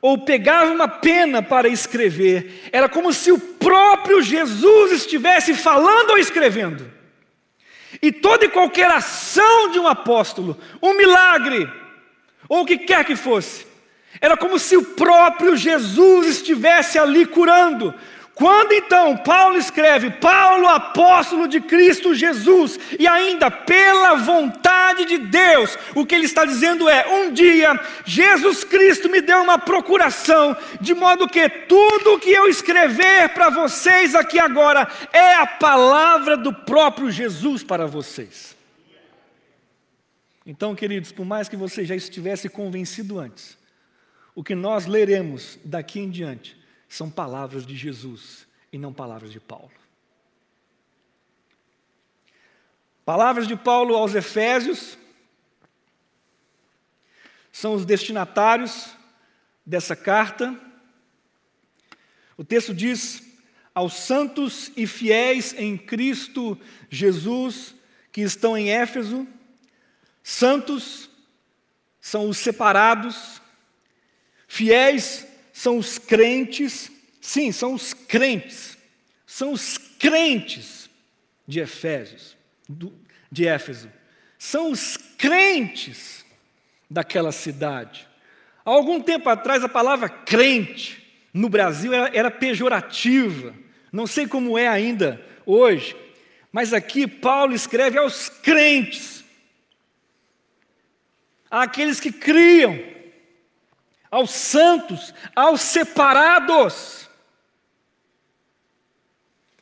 ou 0.00 0.18
pegava 0.18 0.70
uma 0.70 0.86
pena 0.86 1.42
para 1.42 1.68
escrever, 1.68 2.68
era 2.70 2.88
como 2.88 3.12
se 3.12 3.32
o 3.32 3.38
próprio 3.38 4.22
Jesus 4.22 4.92
estivesse 4.92 5.54
falando 5.54 6.10
ou 6.10 6.18
escrevendo. 6.18 6.97
E 8.02 8.12
toda 8.12 8.44
e 8.44 8.48
qualquer 8.48 8.90
ação 8.90 9.70
de 9.70 9.78
um 9.78 9.86
apóstolo, 9.86 10.56
um 10.82 10.94
milagre, 10.94 11.70
ou 12.48 12.62
o 12.62 12.66
que 12.66 12.78
quer 12.78 13.04
que 13.04 13.16
fosse, 13.16 13.66
era 14.20 14.36
como 14.36 14.58
se 14.58 14.76
o 14.76 14.84
próprio 14.84 15.56
Jesus 15.56 16.26
estivesse 16.26 16.98
ali 16.98 17.26
curando, 17.26 17.94
quando 18.38 18.72
então 18.72 19.16
Paulo 19.16 19.56
escreve, 19.56 20.10
Paulo, 20.12 20.68
apóstolo 20.68 21.48
de 21.48 21.60
Cristo 21.60 22.14
Jesus, 22.14 22.78
e 22.96 23.04
ainda 23.04 23.50
pela 23.50 24.14
vontade 24.14 25.06
de 25.06 25.18
Deus, 25.18 25.76
o 25.92 26.06
que 26.06 26.14
ele 26.14 26.26
está 26.26 26.44
dizendo 26.44 26.88
é: 26.88 27.04
um 27.08 27.32
dia 27.32 27.78
Jesus 28.04 28.62
Cristo 28.62 29.08
me 29.08 29.20
deu 29.20 29.42
uma 29.42 29.58
procuração, 29.58 30.56
de 30.80 30.94
modo 30.94 31.28
que 31.28 31.48
tudo 31.48 32.14
o 32.14 32.20
que 32.20 32.30
eu 32.30 32.46
escrever 32.46 33.30
para 33.30 33.50
vocês 33.50 34.14
aqui 34.14 34.38
agora 34.38 34.86
é 35.12 35.34
a 35.34 35.46
palavra 35.46 36.36
do 36.36 36.54
próprio 36.54 37.10
Jesus 37.10 37.64
para 37.64 37.88
vocês. 37.88 38.56
Então, 40.46 40.76
queridos, 40.76 41.10
por 41.10 41.26
mais 41.26 41.48
que 41.48 41.56
você 41.56 41.84
já 41.84 41.96
estivesse 41.96 42.48
convencido 42.48 43.18
antes, 43.18 43.58
o 44.32 44.44
que 44.44 44.54
nós 44.54 44.86
leremos 44.86 45.58
daqui 45.64 45.98
em 45.98 46.08
diante 46.08 46.57
são 46.88 47.10
palavras 47.10 47.66
de 47.66 47.76
Jesus 47.76 48.46
e 48.72 48.78
não 48.78 48.92
palavras 48.92 49.30
de 49.30 49.38
Paulo. 49.38 49.70
Palavras 53.04 53.46
de 53.46 53.56
Paulo 53.56 53.94
aos 53.94 54.14
Efésios 54.14 54.98
são 57.52 57.74
os 57.74 57.84
destinatários 57.84 58.90
dessa 59.64 59.96
carta. 59.96 60.58
O 62.36 62.44
texto 62.44 62.74
diz: 62.74 63.22
aos 63.74 63.94
santos 63.94 64.70
e 64.76 64.86
fiéis 64.86 65.54
em 65.54 65.76
Cristo 65.76 66.58
Jesus 66.90 67.74
que 68.12 68.20
estão 68.22 68.56
em 68.56 68.70
Éfeso, 68.70 69.26
santos 70.22 71.08
são 72.00 72.28
os 72.28 72.38
separados, 72.38 73.40
fiéis 74.46 75.26
são 75.58 75.76
os 75.76 75.98
crentes, 75.98 76.88
sim, 77.20 77.50
são 77.50 77.74
os 77.74 77.92
crentes, 77.92 78.78
são 79.26 79.50
os 79.50 79.76
crentes 79.76 80.88
de 81.48 81.58
Efésios, 81.58 82.36
de 83.28 83.44
Éfeso, 83.44 83.90
são 84.38 84.70
os 84.70 84.96
crentes 84.96 86.24
daquela 86.88 87.32
cidade. 87.32 88.06
Há 88.64 88.70
algum 88.70 89.00
tempo 89.00 89.28
atrás 89.28 89.64
a 89.64 89.68
palavra 89.68 90.08
crente 90.08 91.04
no 91.34 91.48
Brasil 91.48 91.92
era, 91.92 92.16
era 92.16 92.30
pejorativa, 92.30 93.52
não 93.90 94.06
sei 94.06 94.28
como 94.28 94.56
é 94.56 94.68
ainda 94.68 95.20
hoje, 95.44 95.96
mas 96.52 96.72
aqui 96.72 97.04
Paulo 97.04 97.52
escreve 97.52 97.98
aos 97.98 98.28
crentes, 98.28 99.24
àqueles 101.50 101.98
que 101.98 102.12
criam, 102.12 102.78
aos 104.10 104.30
santos, 104.30 105.12
aos 105.34 105.60
separados. 105.60 107.08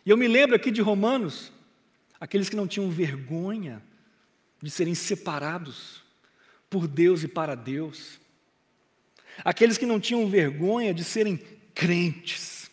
E 0.04 0.10
eu 0.10 0.16
me 0.16 0.28
lembro 0.28 0.54
aqui 0.54 0.70
de 0.70 0.80
Romanos, 0.80 1.52
aqueles 2.20 2.48
que 2.48 2.56
não 2.56 2.66
tinham 2.66 2.90
vergonha 2.90 3.82
de 4.62 4.70
serem 4.70 4.94
separados 4.94 6.02
por 6.70 6.86
Deus 6.86 7.22
e 7.22 7.28
para 7.28 7.54
Deus, 7.54 8.20
aqueles 9.44 9.76
que 9.76 9.86
não 9.86 10.00
tinham 10.00 10.28
vergonha 10.28 10.94
de 10.94 11.04
serem 11.04 11.36
crentes 11.74 12.70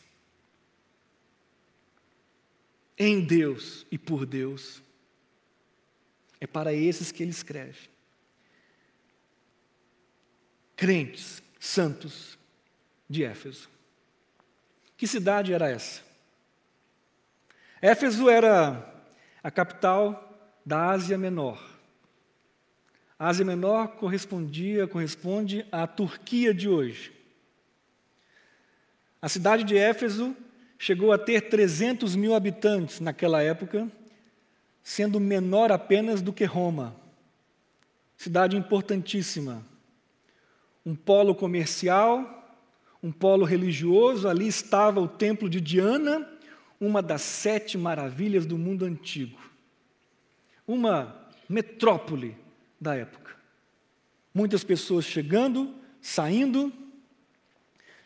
em 2.97 3.19
Deus 3.21 3.85
e 3.91 3.97
por 3.97 4.25
Deus. 4.25 4.81
É 6.39 6.47
para 6.47 6.73
esses 6.73 7.11
que 7.11 7.23
ele 7.23 7.31
escreve. 7.31 7.89
Crentes 10.75 11.41
santos 11.63 12.37
de 13.09 13.23
Éfeso. 13.23 13.69
Que 14.97 15.07
cidade 15.07 15.53
era 15.53 15.69
essa? 15.69 16.01
Éfeso 17.81 18.29
era 18.29 18.93
a 19.41 19.49
capital 19.49 20.59
da 20.65 20.89
Ásia 20.89 21.17
Menor. 21.17 21.63
A 23.17 23.29
Ásia 23.29 23.45
Menor 23.45 23.95
correspondia, 23.95 24.85
corresponde 24.89 25.65
à 25.71 25.87
Turquia 25.87 26.53
de 26.53 26.67
hoje. 26.67 27.13
A 29.21 29.29
cidade 29.29 29.63
de 29.63 29.77
Éfeso 29.77 30.35
chegou 30.77 31.13
a 31.13 31.17
ter 31.17 31.47
300 31.47 32.13
mil 32.13 32.35
habitantes 32.35 32.99
naquela 32.99 33.41
época, 33.41 33.89
sendo 34.83 35.17
menor 35.17 35.71
apenas 35.71 36.21
do 36.21 36.33
que 36.33 36.43
Roma. 36.43 36.93
Cidade 38.17 38.57
importantíssima, 38.57 39.65
um 40.85 40.95
polo 40.95 41.33
comercial, 41.33 42.61
um 43.01 43.11
polo 43.11 43.45
religioso, 43.45 44.27
ali 44.27 44.47
estava 44.47 44.99
o 44.99 45.07
templo 45.07 45.49
de 45.49 45.59
Diana, 45.59 46.29
uma 46.79 47.01
das 47.01 47.21
sete 47.21 47.77
maravilhas 47.77 48.45
do 48.45 48.57
mundo 48.57 48.85
antigo. 48.85 49.39
Uma 50.67 51.29
metrópole 51.47 52.35
da 52.79 52.95
época. 52.95 53.35
Muitas 54.33 54.63
pessoas 54.63 55.05
chegando, 55.05 55.73
saindo, 56.01 56.71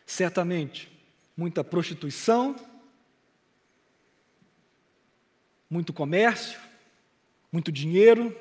certamente 0.04 0.98
muita 1.38 1.62
prostituição, 1.62 2.56
muito 5.70 5.92
comércio, 5.92 6.58
muito 7.52 7.70
dinheiro, 7.70 8.36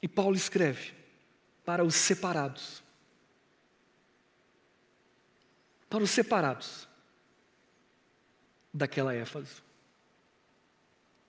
E 0.00 0.08
Paulo 0.08 0.36
escreve 0.36 0.94
para 1.64 1.84
os 1.84 1.94
separados, 1.94 2.82
para 5.90 6.02
os 6.02 6.10
separados 6.10 6.88
daquela 8.72 9.14
éfase, 9.14 9.62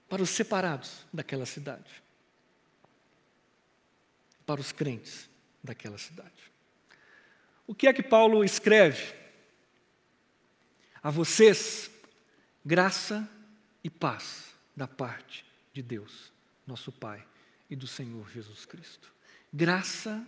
para 0.07 0.21
os 0.21 0.29
separados 0.29 1.05
daquela 1.11 1.45
cidade, 1.45 2.03
para 4.45 4.61
os 4.61 4.71
crentes 4.71 5.29
daquela 5.63 5.97
cidade. 5.97 6.51
O 7.65 7.75
que 7.75 7.87
é 7.87 7.93
que 7.93 8.03
Paulo 8.03 8.43
escreve? 8.43 9.13
A 11.01 11.09
vocês, 11.09 11.89
graça 12.65 13.29
e 13.83 13.89
paz 13.89 14.53
da 14.75 14.87
parte 14.87 15.45
de 15.73 15.81
Deus, 15.81 16.31
nosso 16.65 16.91
Pai, 16.91 17.25
e 17.69 17.75
do 17.75 17.87
Senhor 17.87 18.29
Jesus 18.31 18.65
Cristo. 18.65 19.13
Graça 19.53 20.25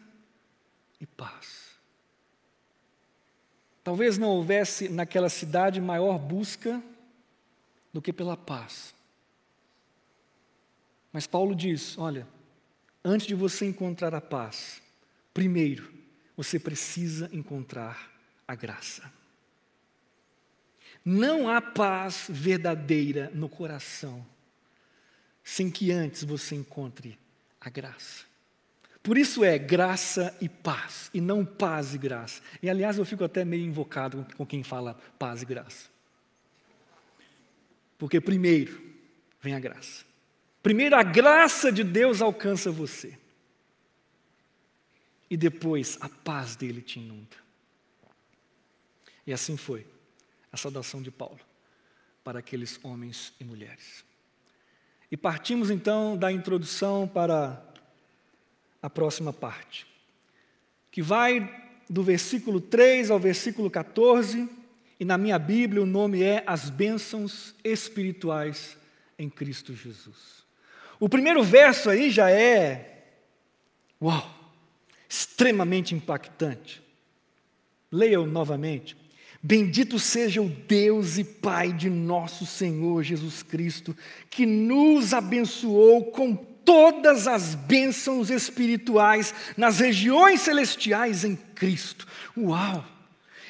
e 0.99 1.05
paz. 1.05 1.71
Talvez 3.83 4.17
não 4.17 4.29
houvesse 4.29 4.89
naquela 4.89 5.29
cidade 5.29 5.81
maior 5.81 6.19
busca 6.19 6.81
do 7.91 8.01
que 8.01 8.13
pela 8.13 8.37
paz. 8.37 8.93
Mas 11.11 11.25
Paulo 11.25 11.55
diz: 11.55 11.97
olha, 11.97 12.27
antes 13.03 13.25
de 13.25 13.33
você 13.33 13.65
encontrar 13.65 14.13
a 14.13 14.21
paz, 14.21 14.81
primeiro 15.33 15.91
você 16.37 16.59
precisa 16.59 17.29
encontrar 17.33 18.11
a 18.47 18.55
graça. 18.55 19.11
Não 21.03 21.49
há 21.49 21.59
paz 21.59 22.27
verdadeira 22.29 23.31
no 23.33 23.49
coração 23.49 24.25
sem 25.43 25.69
que 25.71 25.91
antes 25.91 26.23
você 26.23 26.55
encontre 26.55 27.17
a 27.61 27.69
graça. 27.69 28.25
Por 29.03 29.17
isso 29.17 29.43
é 29.43 29.57
graça 29.57 30.35
e 30.41 30.49
paz, 30.49 31.09
e 31.13 31.21
não 31.21 31.45
paz 31.45 31.95
e 31.95 31.97
graça. 31.97 32.41
E 32.61 32.69
aliás, 32.69 32.97
eu 32.97 33.05
fico 33.05 33.23
até 33.23 33.45
meio 33.45 33.65
invocado 33.65 34.25
com 34.35 34.45
quem 34.45 34.63
fala 34.63 34.95
paz 35.17 35.41
e 35.41 35.45
graça. 35.45 35.89
Porque 37.97 38.19
primeiro 38.19 38.81
vem 39.41 39.53
a 39.55 39.59
graça. 39.59 40.03
Primeiro 40.61 40.95
a 40.95 41.03
graça 41.03 41.71
de 41.71 41.83
Deus 41.83 42.21
alcança 42.21 42.71
você. 42.71 43.17
E 45.29 45.37
depois 45.37 45.97
a 46.01 46.09
paz 46.09 46.55
dele 46.55 46.81
te 46.81 46.99
inunda. 46.99 47.37
E 49.25 49.33
assim 49.33 49.55
foi 49.55 49.87
a 50.51 50.57
saudação 50.57 51.01
de 51.01 51.09
Paulo 51.09 51.39
para 52.23 52.39
aqueles 52.39 52.79
homens 52.83 53.33
e 53.39 53.43
mulheres. 53.43 54.03
E 55.11 55.17
partimos 55.17 55.69
então 55.69 56.15
da 56.15 56.31
introdução 56.31 57.05
para 57.05 57.61
a 58.81 58.89
próxima 58.89 59.33
parte, 59.33 59.85
que 60.89 61.01
vai 61.01 61.61
do 61.89 62.01
versículo 62.01 62.61
3 62.61 63.11
ao 63.11 63.19
versículo 63.19 63.69
14, 63.69 64.49
e 64.97 65.03
na 65.03 65.17
minha 65.17 65.37
Bíblia 65.37 65.81
o 65.81 65.85
nome 65.85 66.23
é 66.23 66.43
As 66.47 66.69
Bênçãos 66.69 67.53
Espirituais 67.63 68.77
em 69.19 69.29
Cristo 69.29 69.75
Jesus. 69.75 70.45
O 70.99 71.09
primeiro 71.09 71.43
verso 71.43 71.89
aí 71.89 72.09
já 72.09 72.31
é, 72.31 73.03
uau, 74.01 74.33
extremamente 75.09 75.93
impactante. 75.93 76.81
Leia-o 77.91 78.25
novamente. 78.25 78.95
Bendito 79.43 79.97
seja 79.97 80.41
o 80.41 80.49
Deus 80.49 81.17
e 81.17 81.23
Pai 81.23 81.73
de 81.73 81.89
nosso 81.89 82.45
Senhor 82.45 83.01
Jesus 83.01 83.41
Cristo, 83.41 83.97
que 84.29 84.45
nos 84.45 85.13
abençoou 85.13 86.11
com 86.11 86.35
todas 86.35 87.27
as 87.27 87.55
bênçãos 87.55 88.29
espirituais 88.29 89.33
nas 89.57 89.79
regiões 89.79 90.41
celestiais 90.41 91.23
em 91.23 91.35
Cristo. 91.35 92.07
Uau! 92.37 92.85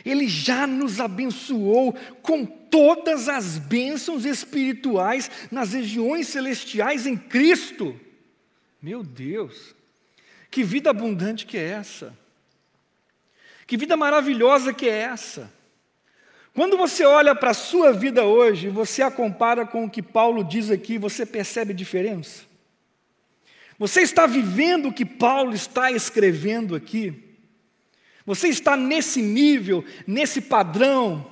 Ele 0.06 0.30
já 0.30 0.66
nos 0.66 1.00
abençoou 1.00 1.94
com 2.22 2.46
todas 2.46 3.28
as 3.28 3.58
bênçãos 3.58 4.26
espirituais 4.26 5.30
nas 5.52 5.74
regiões 5.74 6.28
celestiais 6.28 7.06
em 7.06 7.18
Cristo. 7.18 8.00
Meu 8.82 9.04
Deus, 9.04 9.76
que 10.50 10.64
vida 10.64 10.90
abundante 10.90 11.46
que 11.46 11.58
é 11.58 11.66
essa! 11.66 12.18
Que 13.68 13.78
vida 13.78 13.96
maravilhosa 13.96 14.74
que 14.74 14.88
é 14.88 15.00
essa! 15.02 15.61
Quando 16.54 16.76
você 16.76 17.06
olha 17.06 17.34
para 17.34 17.52
a 17.52 17.56
sua 17.56 17.94
vida 17.94 18.26
hoje, 18.26 18.68
você 18.68 19.02
a 19.02 19.10
compara 19.10 19.66
com 19.66 19.86
o 19.86 19.90
que 19.90 20.02
Paulo 20.02 20.44
diz 20.44 20.70
aqui, 20.70 20.98
você 20.98 21.26
percebe 21.26 21.74
diferença? 21.74 22.44
Você 23.80 24.02
está 24.02 24.28
vivendo 24.28 24.90
o 24.90 24.94
que 24.94 25.06
Paulo 25.06 25.54
está 25.54 25.92
escrevendo 25.92 26.76
aqui? 26.76 27.14
Você 28.26 28.50
está 28.50 28.76
nesse 28.76 29.22
nível, 29.22 29.84
nesse 30.06 30.42
padrão? 30.42 31.26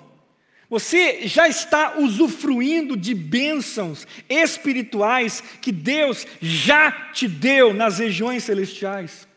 Você 0.69 1.27
já 1.27 1.49
está 1.49 1.97
usufruindo 1.97 2.95
de 2.95 3.13
bênçãos 3.13 4.08
espirituais 4.29 5.43
que 5.62 5.71
Deus 5.71 6.25
já 6.41 6.91
te 7.12 7.27
deu 7.27 7.73
nas 7.73 7.99
regiões 7.99 8.45
celestiais? 8.45 9.27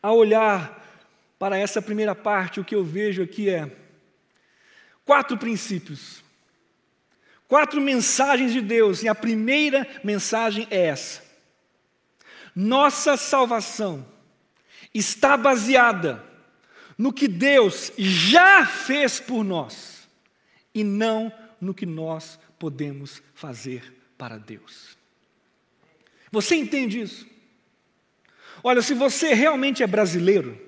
Ao 0.00 0.16
olhar 0.16 0.76
para 1.38 1.58
essa 1.58 1.82
primeira 1.82 2.14
parte, 2.14 2.58
o 2.58 2.64
que 2.64 2.74
eu 2.74 2.84
vejo 2.84 3.22
aqui 3.22 3.50
é 3.50 3.70
quatro 5.08 5.38
princípios, 5.38 6.22
quatro 7.48 7.80
mensagens 7.80 8.52
de 8.52 8.60
Deus, 8.60 9.02
e 9.02 9.08
a 9.08 9.14
primeira 9.14 9.88
mensagem 10.04 10.68
é 10.70 10.88
essa 10.88 11.26
nossa 12.58 13.16
salvação 13.16 14.04
está 14.92 15.36
baseada 15.36 16.24
no 16.98 17.12
que 17.12 17.28
Deus 17.28 17.92
já 17.96 18.66
fez 18.66 19.20
por 19.20 19.44
nós 19.44 20.08
e 20.74 20.82
não 20.82 21.32
no 21.60 21.72
que 21.72 21.86
nós 21.86 22.36
podemos 22.58 23.22
fazer 23.32 23.94
para 24.18 24.38
Deus. 24.38 24.98
Você 26.32 26.56
entende 26.56 27.00
isso? 27.00 27.28
Olha, 28.60 28.82
se 28.82 28.92
você 28.92 29.34
realmente 29.34 29.84
é 29.84 29.86
brasileiro, 29.86 30.60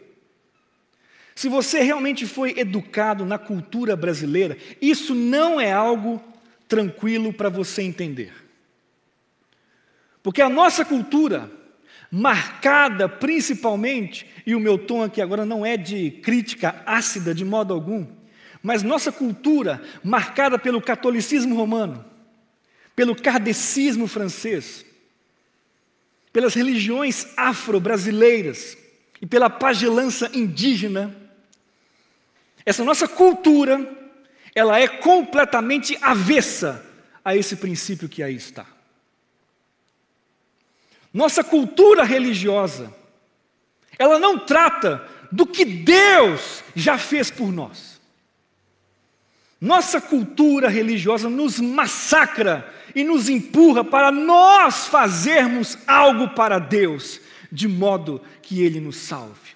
se 1.41 1.49
você 1.49 1.81
realmente 1.81 2.27
foi 2.27 2.53
educado 2.59 3.25
na 3.25 3.39
cultura 3.39 3.97
brasileira, 3.97 4.59
isso 4.79 5.15
não 5.15 5.59
é 5.59 5.73
algo 5.73 6.23
tranquilo 6.69 7.33
para 7.33 7.49
você 7.49 7.81
entender. 7.81 8.31
Porque 10.23 10.43
a 10.43 10.51
nossa 10.51 10.85
cultura, 10.85 11.51
marcada 12.11 13.09
principalmente, 13.09 14.27
e 14.47 14.55
o 14.55 14.61
meu 14.61 14.77
tom 14.77 15.03
aqui 15.03 15.23
agora 15.23 15.47
não 15.47 15.65
é 15.65 15.79
de 15.79 16.11
crítica 16.11 16.83
ácida 16.85 17.35
de 17.35 17.43
modo 17.43 17.73
algum, 17.73 18.07
mas 18.63 18.83
nossa 18.83 19.11
cultura 19.11 19.83
marcada 20.05 20.59
pelo 20.59 20.83
catolicismo 20.83 21.57
romano, 21.57 22.05
pelo 22.95 23.17
kardecismo 23.17 24.07
francês, 24.07 24.85
pelas 26.35 26.53
religiões 26.53 27.29
afro-brasileiras 27.35 28.77
e 29.23 29.27
pela 29.27 29.49
pagelança 29.49 30.31
indígena, 30.35 31.17
essa 32.71 32.85
nossa 32.85 33.09
cultura, 33.09 33.85
ela 34.55 34.79
é 34.79 34.87
completamente 34.87 35.99
avessa 36.01 36.85
a 37.25 37.37
esse 37.37 37.57
princípio 37.57 38.09
que 38.09 38.23
aí 38.23 38.37
está. 38.37 38.65
Nossa 41.13 41.43
cultura 41.43 42.05
religiosa, 42.05 42.95
ela 43.99 44.21
não 44.21 44.39
trata 44.39 45.05
do 45.33 45.45
que 45.45 45.65
Deus 45.65 46.63
já 46.77 46.97
fez 46.97 47.29
por 47.29 47.53
nós. 47.53 48.01
Nossa 49.61 50.01
cultura 50.01 50.69
religiosa 50.69 51.29
nos 51.29 51.59
massacra 51.59 52.73
e 52.95 53.03
nos 53.03 53.29
empurra 53.29 53.85
para 53.85 54.13
nós 54.13 54.87
fazermos 54.87 55.77
algo 55.89 56.29
para 56.29 56.61
Deus, 56.61 57.21
de 57.51 57.67
modo 57.67 58.23
que 58.41 58.63
Ele 58.63 58.81
nos 58.81 58.97
salve. 58.97 59.50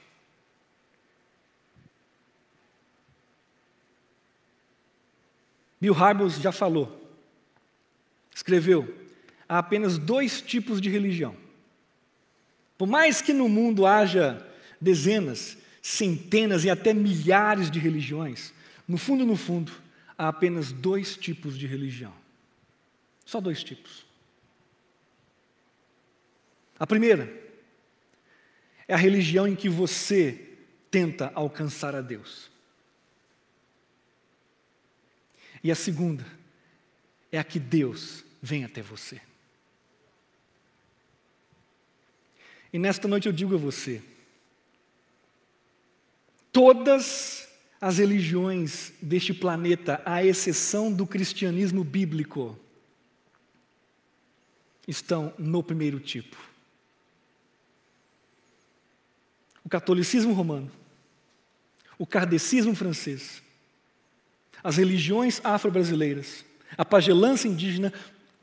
Bill 5.85 5.93
Hybels 5.93 6.41
já 6.41 6.51
falou, 6.51 7.13
escreveu: 8.35 8.93
há 9.49 9.59
apenas 9.59 9.99
dois 9.99 10.41
tipos 10.41 10.81
de 10.81 10.89
religião 10.89 11.45
por 12.77 12.89
mais 12.89 13.23
que 13.23 13.33
no 13.33 13.49
mundo 13.49 13.87
haja 13.87 14.45
dezenas, 14.81 15.57
centenas 15.81 16.65
e 16.65 16.71
até 16.71 16.93
milhares 16.93 17.71
de 17.71 17.79
religiões, 17.79 18.53
no 18.87 18.99
fundo, 18.99 19.25
no 19.25 19.37
fundo, 19.37 19.73
há 20.19 20.29
apenas 20.29 20.73
dois 20.73 21.17
tipos 21.17 21.57
de 21.57 21.67
religião. 21.67 22.13
Só 23.25 23.41
dois 23.41 23.63
tipos. 23.63 24.05
A 26.79 26.87
primeira 26.87 27.33
é 28.89 28.95
a 28.95 28.99
religião 28.99 29.47
em 29.47 29.55
que 29.55 29.69
você 29.69 30.59
tenta 30.91 31.31
alcançar 31.35 31.95
a 31.95 32.01
Deus. 32.01 32.51
E 35.65 35.73
a 35.73 35.75
segunda 35.75 36.27
é 37.33 37.39
a 37.39 37.43
que 37.43 37.59
Deus 37.59 38.23
vem 38.43 38.65
até 38.65 38.83
você. 38.83 39.19
E 42.71 42.79
nesta 42.79 43.09
noite 43.09 43.27
eu 43.27 43.33
digo 43.33 43.55
a 43.55 43.59
você: 43.59 44.03
todas 46.53 47.49
as 47.81 47.97
religiões 47.97 48.93
deste 49.01 49.33
planeta, 49.33 50.03
à 50.05 50.23
exceção 50.23 50.93
do 50.93 51.07
cristianismo 51.07 51.83
bíblico, 51.83 52.59
estão 54.87 55.33
no 55.39 55.63
primeiro 55.63 55.99
tipo. 55.99 56.37
O 59.65 59.69
catolicismo 59.69 60.35
romano, 60.35 60.71
o 61.99 62.07
kardecismo 62.07 62.75
francês, 62.75 63.43
as 64.65 64.79
religiões 64.79 65.43
afro-brasileiras, 65.45 66.43
a 66.77 66.85
pagelança 66.87 67.47
indígena 67.47 67.93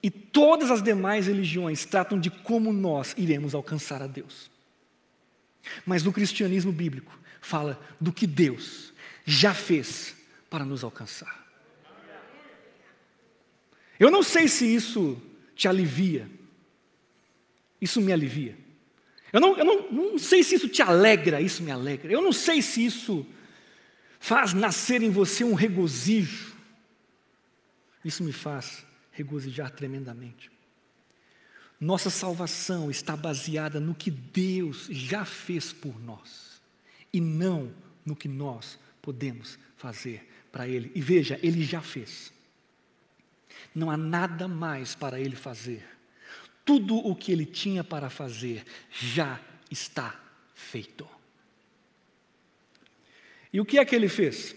e 0.04 0.12
todas 0.12 0.70
as 0.70 0.82
demais 0.84 1.26
religiões 1.26 1.84
tratam 1.84 2.20
de 2.20 2.30
como 2.30 2.72
nós 2.72 3.16
iremos 3.18 3.56
alcançar 3.56 4.04
a 4.04 4.08
Deus. 4.08 4.52
Mas 5.84 6.04
no 6.04 6.14
cristianismo 6.14 6.72
bíblico, 6.72 7.20
fala 7.42 7.82
do 8.00 8.14
que 8.14 8.28
Deus 8.28 8.94
já 9.26 9.54
fez 9.54 10.16
para 10.48 10.64
nos 10.64 10.84
alcançar. 10.84 11.42
Eu 14.00 14.12
não 14.12 14.24
sei 14.24 14.48
se 14.48 14.66
isso 14.66 15.22
te 15.56 15.68
alivia, 15.68 16.30
isso 17.80 18.00
me 18.00 18.12
alivia. 18.12 18.58
Eu 19.34 19.40
não, 19.40 19.58
eu 19.58 19.66
não, 19.66 19.92
não 19.92 20.20
sei 20.20 20.44
se 20.44 20.56
isso 20.56 20.68
te 20.68 20.82
alegra, 20.82 21.42
isso 21.42 21.64
me 21.64 21.72
alegra. 21.72 22.12
Eu 22.12 22.22
não 22.22 22.34
sei 22.34 22.62
se 22.62 22.84
isso 22.84 23.26
faz 24.22 24.54
nascer 24.54 25.02
em 25.02 25.10
você 25.10 25.44
um 25.44 25.56
regozijo. 25.56 26.56
Isso 28.06 28.24
me 28.24 28.32
faz 28.32 28.86
regozijar 29.12 29.72
tremendamente. 29.72 30.52
Nossa 31.80 32.12
salvação 32.12 32.92
está 32.92 33.18
baseada 33.18 33.80
no 33.80 33.96
que 33.96 34.12
Deus 34.12 34.86
já 34.92 35.26
fez 35.26 35.74
por 35.74 36.00
nós 36.00 36.62
e 37.12 37.20
não 37.20 37.74
no 38.06 38.16
que 38.16 38.28
nós 38.28 38.78
podemos 39.02 39.58
fazer 39.76 40.30
para 40.52 40.68
Ele. 40.68 40.92
E 40.94 41.02
veja, 41.02 41.40
Ele 41.42 41.64
já 41.64 41.82
fez. 41.82 42.32
Não 43.74 43.90
há 43.90 43.98
nada 43.98 44.48
mais 44.48 44.94
para 44.94 45.20
Ele 45.20 45.36
fazer. 45.36 45.84
Tudo 46.64 46.96
o 46.96 47.16
que 47.16 47.32
Ele 47.32 47.46
tinha 47.46 47.84
para 47.84 48.10
fazer 48.10 48.64
já 48.92 49.40
está 49.72 50.20
feito. 50.54 51.10
E 53.52 53.60
o 53.60 53.66
que 53.66 53.78
é 53.78 53.86
que 53.86 53.96
Ele 53.96 54.08
fez? 54.08 54.56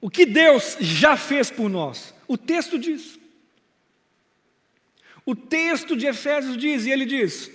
O 0.00 0.10
que 0.10 0.26
Deus 0.26 0.76
já 0.80 1.16
fez 1.16 1.50
por 1.50 1.70
nós? 1.70 2.14
O 2.28 2.36
texto 2.36 2.78
diz. 2.78 3.18
O 5.24 5.34
texto 5.34 5.96
de 5.96 6.06
Efésios 6.06 6.58
diz, 6.58 6.84
e 6.84 6.90
ele 6.90 7.06
diz: 7.06 7.50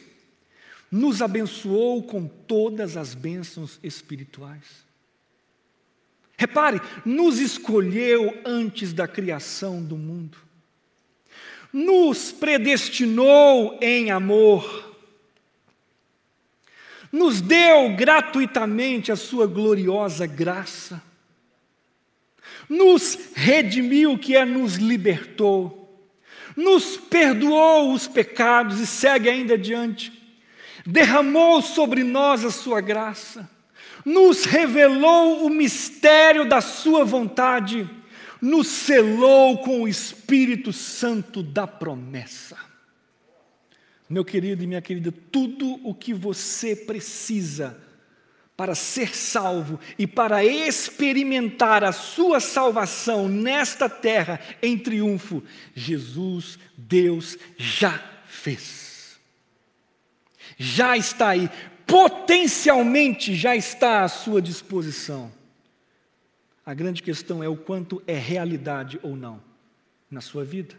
nos 0.92 1.22
abençoou 1.22 2.02
com 2.02 2.28
todas 2.28 2.98
as 2.98 3.14
bênçãos 3.14 3.80
espirituais. 3.84 4.84
Repare, 6.36 6.82
nos 7.06 7.38
escolheu 7.38 8.42
antes 8.46 8.94
da 8.94 9.08
criação 9.08 9.84
do 9.84 9.98
mundo, 9.98 10.38
nos 11.72 12.32
predestinou 12.32 13.78
em 13.82 14.10
amor, 14.10 14.89
nos 17.12 17.42
deu 17.42 17.96
gratuitamente 17.96 19.12
a 19.12 19.16
sua 19.16 19.48
gloriosa 19.48 20.26
graça, 20.26 21.02
nos 22.68 23.18
redimiu, 23.36 24.18
que 24.18 24.36
é 24.36 24.46
nos 24.46 24.76
libertou, 24.76 26.08
nos 26.56 26.98
perdoou 26.98 27.94
os 27.94 28.08
pecados 28.08 28.80
e 28.80 28.86
segue 28.86 29.30
ainda 29.30 29.56
adiante, 29.56 30.14
derramou 30.86 31.62
sobre 31.62 32.04
nós 32.04 32.46
a 32.46 32.52
sua 32.52 32.80
graça, 32.80 33.50
nos 34.06 34.46
revelou 34.46 35.46
o 35.46 35.50
mistério 35.50 36.48
da 36.48 36.62
sua 36.62 37.04
vontade, 37.04 37.90
nos 38.42 38.68
selou 38.68 39.58
com 39.60 39.82
o 39.82 39.88
Espírito 39.88 40.72
Santo 40.72 41.42
da 41.42 41.68
promessa. 41.68 42.69
Meu 44.10 44.26
querido 44.26 44.64
e 44.64 44.68
minha 44.68 44.82
querida, 44.82 45.14
tudo 45.32 45.80
o 45.88 45.94
que 45.94 46.14
você 46.14 46.76
precisa 46.76 47.80
para 48.58 48.76
ser 48.76 49.16
salvo 49.16 49.80
e 49.98 50.06
para 50.06 50.44
experimentar 50.44 51.84
a 51.84 51.92
sua 51.92 52.40
salvação 52.40 53.30
nesta 53.30 53.88
terra 53.88 54.42
em 54.62 54.78
triunfo, 54.78 55.44
Jesus, 55.76 56.58
Deus, 56.76 57.38
já 57.56 58.04
fez. 58.26 59.18
Já 60.58 60.98
está 60.98 61.30
aí, 61.30 61.50
potencialmente 61.88 63.34
já 63.34 63.56
está 63.56 64.04
à 64.04 64.10
sua 64.10 64.42
disposição. 64.42 65.32
A 66.66 66.74
grande 66.74 67.02
questão 67.02 67.44
é 67.44 67.48
o 67.48 67.56
quanto 67.56 68.04
é 68.06 68.18
realidade 68.18 69.00
ou 69.02 69.16
não 69.16 69.42
na 70.12 70.20
sua 70.20 70.44
vida. 70.44 70.76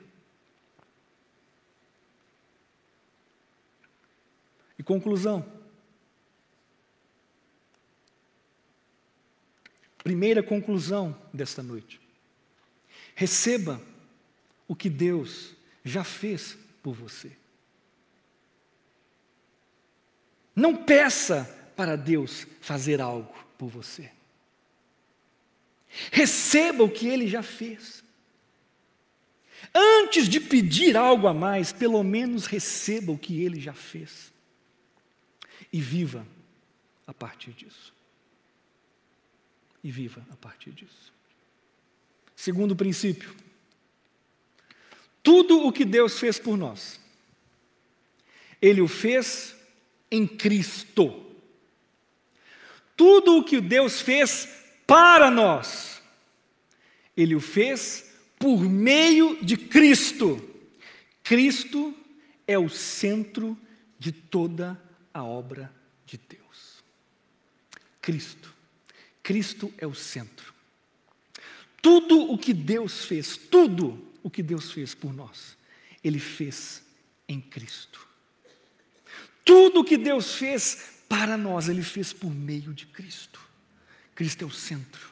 E 4.80 4.82
conclusão. 4.82 5.44
Primeira 9.98 10.42
conclusão 10.42 11.14
desta 11.34 11.62
noite. 11.62 12.00
Receba 13.14 13.78
o 14.66 14.74
que 14.74 14.88
Deus 14.88 15.54
já 15.84 16.02
fez 16.02 16.56
por 16.82 16.94
você. 16.94 17.30
Não 20.56 20.74
peça 20.74 21.44
para 21.76 21.94
Deus 21.94 22.46
fazer 22.62 23.02
algo 23.02 23.34
por 23.58 23.68
você. 23.68 24.10
Receba 26.10 26.84
o 26.84 26.90
que 26.90 27.06
Ele 27.06 27.28
já 27.28 27.42
fez. 27.42 28.02
Antes 29.74 30.26
de 30.26 30.40
pedir 30.40 30.96
algo 30.96 31.26
a 31.26 31.34
mais, 31.34 31.70
pelo 31.70 32.02
menos 32.02 32.46
receba 32.46 33.12
o 33.12 33.18
que 33.18 33.42
Ele 33.42 33.60
já 33.60 33.74
fez. 33.74 34.30
E 35.72 35.80
viva 35.80 36.26
a 37.06 37.14
partir 37.14 37.52
disso 37.52 37.92
e 39.82 39.90
viva 39.90 40.24
a 40.30 40.36
partir 40.36 40.70
disso. 40.70 41.12
Segundo 42.36 42.76
princípio, 42.76 43.34
tudo 45.22 45.66
o 45.66 45.72
que 45.72 45.84
Deus 45.84 46.18
fez 46.18 46.38
por 46.38 46.56
nós, 46.56 47.00
Ele 48.60 48.80
o 48.80 48.88
fez 48.88 49.54
em 50.10 50.26
Cristo. 50.26 51.26
Tudo 52.96 53.38
o 53.38 53.44
que 53.44 53.60
Deus 53.60 54.00
fez 54.00 54.48
para 54.86 55.30
nós, 55.30 56.02
Ele 57.16 57.34
o 57.34 57.40
fez 57.40 58.12
por 58.38 58.60
meio 58.60 59.42
de 59.42 59.56
Cristo. 59.56 60.46
Cristo 61.22 61.94
é 62.46 62.58
o 62.58 62.68
centro 62.68 63.56
de 63.98 64.12
toda 64.12 64.72
a 64.72 64.89
obra 65.14 65.72
de 66.06 66.18
Deus. 66.18 66.82
Cristo 68.00 68.60
Cristo 69.30 69.72
é 69.78 69.86
o 69.86 69.94
centro. 69.94 70.52
Tudo 71.80 72.32
o 72.32 72.36
que 72.36 72.52
Deus 72.52 73.04
fez, 73.04 73.36
tudo 73.36 74.04
o 74.24 74.28
que 74.28 74.42
Deus 74.42 74.72
fez 74.72 74.92
por 74.92 75.12
nós, 75.14 75.56
Ele 76.02 76.18
fez 76.18 76.82
em 77.28 77.40
Cristo. 77.40 78.06
Tudo 79.44 79.80
o 79.80 79.84
que 79.84 79.96
Deus 79.96 80.34
fez 80.34 81.02
para 81.08 81.36
nós, 81.36 81.68
Ele 81.68 81.80
fez 81.80 82.12
por 82.12 82.34
meio 82.34 82.74
de 82.74 82.86
Cristo. 82.86 83.40
Cristo 84.16 84.42
é 84.42 84.46
o 84.46 84.50
centro. 84.50 85.10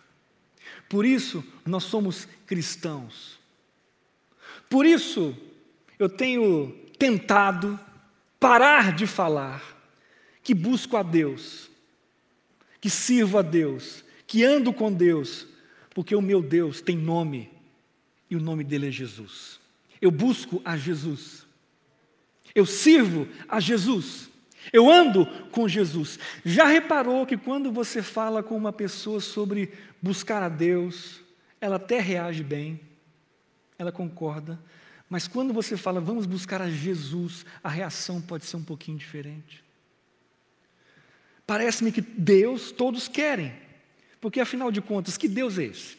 Por 0.89 1.07
isso, 1.07 1.45
nós 1.65 1.85
somos 1.85 2.27
cristãos. 2.45 3.39
Por 4.69 4.85
isso, 4.85 5.37
eu 5.97 6.09
tenho 6.09 6.73
tentado 6.99 7.79
parar 8.41 8.97
de 8.97 9.07
falar 9.07 9.78
que 10.49 10.55
busco 10.55 10.97
a 10.97 11.03
Deus, 11.03 11.69
que 12.81 12.89
sirvo 12.89 13.37
a 13.37 13.43
Deus, 13.43 14.03
que 14.27 14.43
ando 14.43 14.73
com 14.73 14.91
Deus, 14.91 15.47
porque 15.91 16.17
o 16.17 16.23
meu 16.23 16.41
Deus 16.41 16.81
tem 16.81 16.97
nome 16.97 17.51
e 18.31 18.35
o 18.35 18.41
nome 18.41 18.65
dele 18.65 18.89
é 18.89 18.91
Jesus. 18.91 19.61
Eu 20.01 20.11
busco 20.11 20.63
a 20.65 20.75
Jesus. 20.75 21.45
Eu 22.55 22.65
sirvo 22.65 23.29
a 23.47 23.61
Jesus. 23.61 24.31
Eu 24.73 24.91
ando 24.91 25.27
com 25.51 25.69
Jesus. 25.69 26.19
Já 26.43 26.67
reparou 26.67 27.27
que 27.27 27.37
quando 27.37 27.71
você 27.71 28.01
fala 28.03 28.43
com 28.43 28.57
uma 28.57 28.73
pessoa 28.73 29.21
sobre 29.21 29.71
buscar 30.01 30.43
a 30.43 30.49
Deus, 30.49 31.21
ela 31.61 31.77
até 31.77 32.01
reage 32.01 32.43
bem, 32.43 32.81
ela 33.79 33.93
concorda, 33.93 34.59
mas 35.11 35.29
quando 35.29 35.53
você 35.53 35.77
fala 35.77 36.01
vamos 36.01 36.25
buscar 36.25 36.63
a 36.63 36.71
Jesus, 36.71 37.45
a 37.63 37.69
reação 37.69 38.19
pode 38.19 38.47
ser 38.47 38.57
um 38.57 38.65
pouquinho 38.65 38.97
diferente. 38.97 39.68
Parece-me 41.49 41.91
que 41.91 42.03
Deus 42.03 42.71
todos 42.71 43.09
querem, 43.09 43.55
porque 44.21 44.39
afinal 44.39 44.71
de 44.71 44.83
contas, 44.83 45.17
que 45.17 45.27
Deus 45.27 45.59
é 45.59 45.65
esse? 45.65 45.97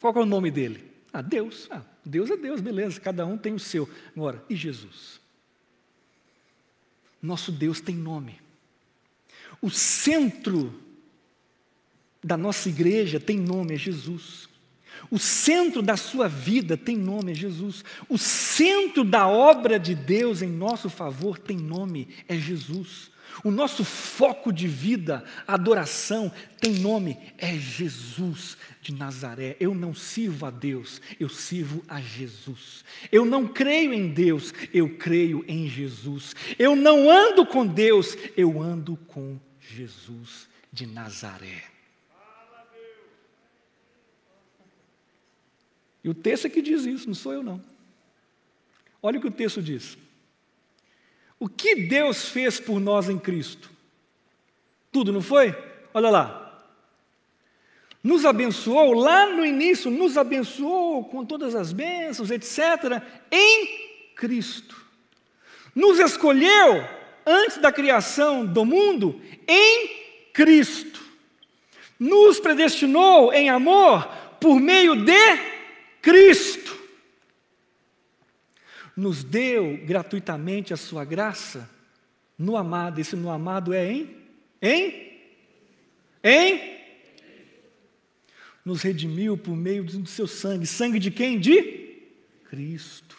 Qual 0.00 0.14
é 0.14 0.20
o 0.20 0.24
nome 0.24 0.52
dele? 0.52 0.88
Ah, 1.12 1.20
Deus. 1.20 1.66
Ah, 1.68 1.82
Deus 2.04 2.30
é 2.30 2.36
Deus, 2.36 2.60
beleza, 2.60 3.00
cada 3.00 3.26
um 3.26 3.36
tem 3.36 3.54
o 3.54 3.58
seu. 3.58 3.90
Agora, 4.16 4.40
e 4.48 4.54
Jesus? 4.54 5.20
Nosso 7.20 7.50
Deus 7.50 7.80
tem 7.80 7.96
nome. 7.96 8.40
O 9.60 9.68
centro 9.68 10.72
da 12.22 12.36
nossa 12.36 12.68
igreja 12.68 13.18
tem 13.18 13.36
nome, 13.36 13.74
é 13.74 13.78
Jesus. 13.78 14.48
O 15.10 15.18
centro 15.18 15.82
da 15.82 15.96
sua 15.96 16.28
vida 16.28 16.76
tem 16.76 16.96
nome, 16.96 17.32
é 17.32 17.34
Jesus. 17.34 17.84
O 18.08 18.16
centro 18.16 19.02
da 19.02 19.26
obra 19.26 19.76
de 19.76 19.92
Deus 19.92 20.40
em 20.40 20.50
nosso 20.50 20.88
favor 20.88 21.36
tem 21.36 21.56
nome, 21.56 22.10
é 22.28 22.36
Jesus. 22.36 23.12
O 23.42 23.50
nosso 23.50 23.84
foco 23.84 24.52
de 24.52 24.68
vida, 24.68 25.24
adoração, 25.46 26.30
tem 26.60 26.74
nome, 26.74 27.18
é 27.36 27.54
Jesus 27.54 28.56
de 28.80 28.94
Nazaré. 28.94 29.56
Eu 29.58 29.74
não 29.74 29.94
sirvo 29.94 30.46
a 30.46 30.50
Deus, 30.50 31.00
eu 31.18 31.28
sirvo 31.28 31.82
a 31.88 32.00
Jesus. 32.00 32.84
Eu 33.10 33.24
não 33.24 33.48
creio 33.48 33.92
em 33.92 34.08
Deus, 34.08 34.52
eu 34.72 34.96
creio 34.96 35.44
em 35.48 35.68
Jesus. 35.68 36.36
Eu 36.58 36.76
não 36.76 37.10
ando 37.10 37.44
com 37.44 37.66
Deus, 37.66 38.16
eu 38.36 38.62
ando 38.62 38.96
com 39.08 39.40
Jesus 39.58 40.48
de 40.72 40.86
Nazaré. 40.86 41.64
E 46.04 46.08
o 46.08 46.14
texto 46.14 46.46
é 46.46 46.50
que 46.50 46.60
diz 46.60 46.84
isso, 46.84 47.06
não 47.06 47.14
sou 47.14 47.32
eu 47.32 47.42
não. 47.42 47.62
Olha 49.02 49.18
o 49.18 49.20
que 49.20 49.28
o 49.28 49.32
texto 49.32 49.62
diz. 49.62 49.96
O 51.44 51.48
que 51.50 51.74
Deus 51.74 52.30
fez 52.30 52.58
por 52.58 52.80
nós 52.80 53.10
em 53.10 53.18
Cristo? 53.18 53.70
Tudo, 54.90 55.12
não 55.12 55.20
foi? 55.20 55.54
Olha 55.92 56.08
lá. 56.08 56.64
Nos 58.02 58.24
abençoou, 58.24 58.94
lá 58.94 59.26
no 59.26 59.44
início, 59.44 59.90
nos 59.90 60.16
abençoou 60.16 61.04
com 61.04 61.22
todas 61.22 61.54
as 61.54 61.70
bênçãos, 61.70 62.30
etc., 62.30 63.02
em 63.30 64.14
Cristo. 64.16 64.74
Nos 65.74 65.98
escolheu 65.98 66.82
antes 67.26 67.58
da 67.58 67.70
criação 67.70 68.46
do 68.46 68.64
mundo 68.64 69.20
em 69.46 69.90
Cristo. 70.32 71.04
Nos 72.00 72.40
predestinou 72.40 73.34
em 73.34 73.50
amor 73.50 74.06
por 74.40 74.58
meio 74.58 74.96
de 74.96 75.38
Cristo 76.00 76.63
nos 78.96 79.24
deu 79.24 79.76
gratuitamente 79.84 80.72
a 80.72 80.76
sua 80.76 81.04
graça 81.04 81.68
no 82.38 82.56
amado. 82.56 83.00
Esse 83.00 83.16
no 83.16 83.30
amado 83.30 83.72
é 83.72 83.92
em? 83.92 84.16
Em? 84.60 85.20
Em? 86.22 86.74
Nos 88.64 88.82
redimiu 88.82 89.36
por 89.36 89.56
meio 89.56 89.84
do 89.84 90.08
seu 90.08 90.26
sangue. 90.26 90.66
Sangue 90.66 90.98
de 90.98 91.10
quem? 91.10 91.38
De 91.38 91.98
Cristo. 92.48 93.16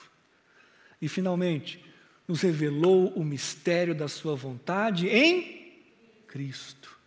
E 1.01 1.07
finalmente, 1.07 1.83
nos 2.27 2.41
revelou 2.41 3.09
o 3.09 3.23
mistério 3.23 3.93
da 3.93 4.07
sua 4.07 4.35
vontade 4.35 5.07
em 5.07 5.73
Cristo. 6.27 6.97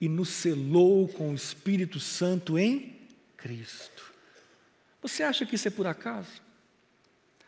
E 0.00 0.08
nos 0.08 0.30
selou 0.30 1.06
com 1.08 1.30
o 1.30 1.34
Espírito 1.34 2.00
Santo 2.00 2.58
em 2.58 2.96
Cristo. 3.36 4.12
Você 5.00 5.22
acha 5.22 5.46
que 5.46 5.54
isso 5.54 5.68
é 5.68 5.70
por 5.70 5.86
acaso? 5.86 6.45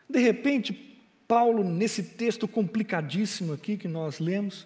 De 0.09 0.19
repente, 0.19 0.73
Paulo, 1.27 1.63
nesse 1.63 2.01
texto 2.01 2.47
complicadíssimo 2.47 3.53
aqui 3.53 3.77
que 3.77 3.87
nós 3.87 4.19
lemos, 4.19 4.65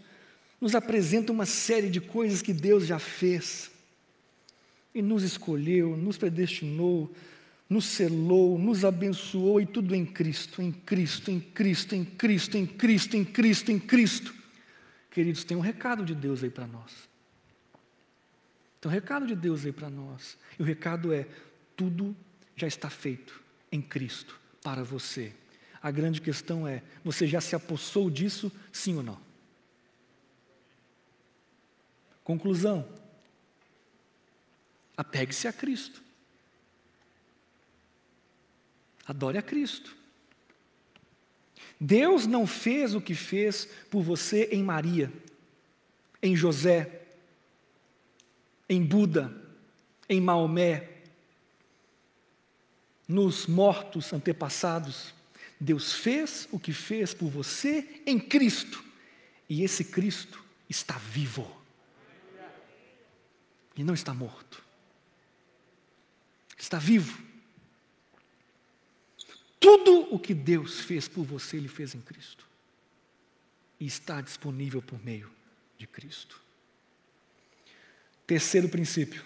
nos 0.62 0.74
apresenta 0.74 1.34
uma 1.34 1.46
série 1.46 1.90
de 1.90 2.00
coisas 2.00 2.42
que 2.42 2.54
Deus 2.54 2.86
já 2.88 2.98
fez. 2.98 3.70
E 4.96 5.02
nos 5.02 5.24
escolheu, 5.24 5.98
nos 5.98 6.18
predestinou, 6.18 7.14
nos 7.70 7.86
selou, 7.86 8.58
nos 8.58 8.86
abençoou 8.86 9.60
e 9.60 9.66
tudo 9.66 9.94
em 9.94 10.06
Cristo, 10.06 10.62
em 10.62 10.72
Cristo, 10.72 11.30
em 11.30 11.42
Cristo, 11.42 11.96
em 11.96 12.06
Cristo, 12.06 12.58
em 12.58 12.66
Cristo, 12.66 13.18
em 13.18 13.26
Cristo, 13.26 13.72
em 13.72 13.80
Cristo. 13.80 14.34
Queridos, 15.12 15.44
tem 15.44 15.58
um 15.58 15.62
recado 15.62 16.06
de 16.06 16.16
Deus 16.16 16.44
aí 16.44 16.50
para 16.50 16.66
nós. 16.66 16.94
Tem 18.80 18.90
um 18.90 18.94
recado 18.94 19.28
de 19.28 19.36
Deus 19.36 19.66
aí 19.66 19.74
para 19.74 19.90
nós. 19.90 20.38
E 20.58 20.62
o 20.62 20.66
recado 20.66 21.12
é: 21.12 21.28
tudo 21.76 22.16
já 22.56 22.68
está 22.68 22.90
feito 22.90 23.42
em 23.70 23.82
Cristo 23.82 24.43
para 24.64 24.84
você. 24.84 25.34
A 25.82 25.92
grande 25.92 26.22
questão 26.22 26.68
é: 26.68 26.82
você 27.04 27.28
já 27.28 27.42
se 27.42 27.56
apossou 27.56 28.10
disso, 28.10 28.52
sim 28.72 28.96
ou 28.96 29.04
não? 29.04 29.20
Conclusão: 32.24 32.88
apegue-se 34.96 35.48
a 35.48 35.54
Cristo. 35.54 36.02
Adore 39.06 39.38
a 39.38 39.42
Cristo. 39.42 39.94
Deus 41.78 42.26
não 42.26 42.48
fez 42.48 42.96
o 42.96 43.02
que 43.02 43.14
fez 43.14 43.66
por 43.92 44.02
você 44.02 44.46
em 44.54 44.64
Maria, 44.64 45.12
em 46.22 46.34
José, 46.34 47.02
em 48.70 48.82
Buda, 48.82 49.36
em 50.08 50.22
Maomé, 50.22 50.93
nos 53.14 53.46
mortos 53.46 54.12
antepassados, 54.12 55.14
Deus 55.60 55.94
fez 55.94 56.48
o 56.52 56.60
que 56.60 56.74
fez 56.74 57.14
por 57.14 57.30
você 57.30 58.02
em 58.08 58.20
Cristo, 58.20 58.84
e 59.48 59.64
esse 59.64 59.84
Cristo 59.84 60.44
está 60.68 60.98
vivo, 60.98 61.62
e 63.78 63.84
não 63.84 63.94
está 63.94 64.16
morto, 64.16 64.64
está 66.58 66.80
vivo. 66.80 67.22
Tudo 69.60 70.12
o 70.12 70.18
que 70.18 70.34
Deus 70.34 70.80
fez 70.80 71.08
por 71.08 71.24
você, 71.24 71.58
Ele 71.58 71.68
fez 71.68 71.94
em 71.94 72.02
Cristo, 72.02 72.48
e 73.80 73.86
está 73.86 74.22
disponível 74.22 74.82
por 74.82 75.00
meio 75.06 75.32
de 75.78 75.86
Cristo. 75.86 76.42
Terceiro 78.26 78.70
princípio: 78.70 79.24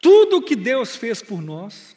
tudo 0.00 0.36
o 0.36 0.42
que 0.42 0.54
Deus 0.54 0.94
fez 0.94 1.20
por 1.20 1.42
nós 1.42 1.96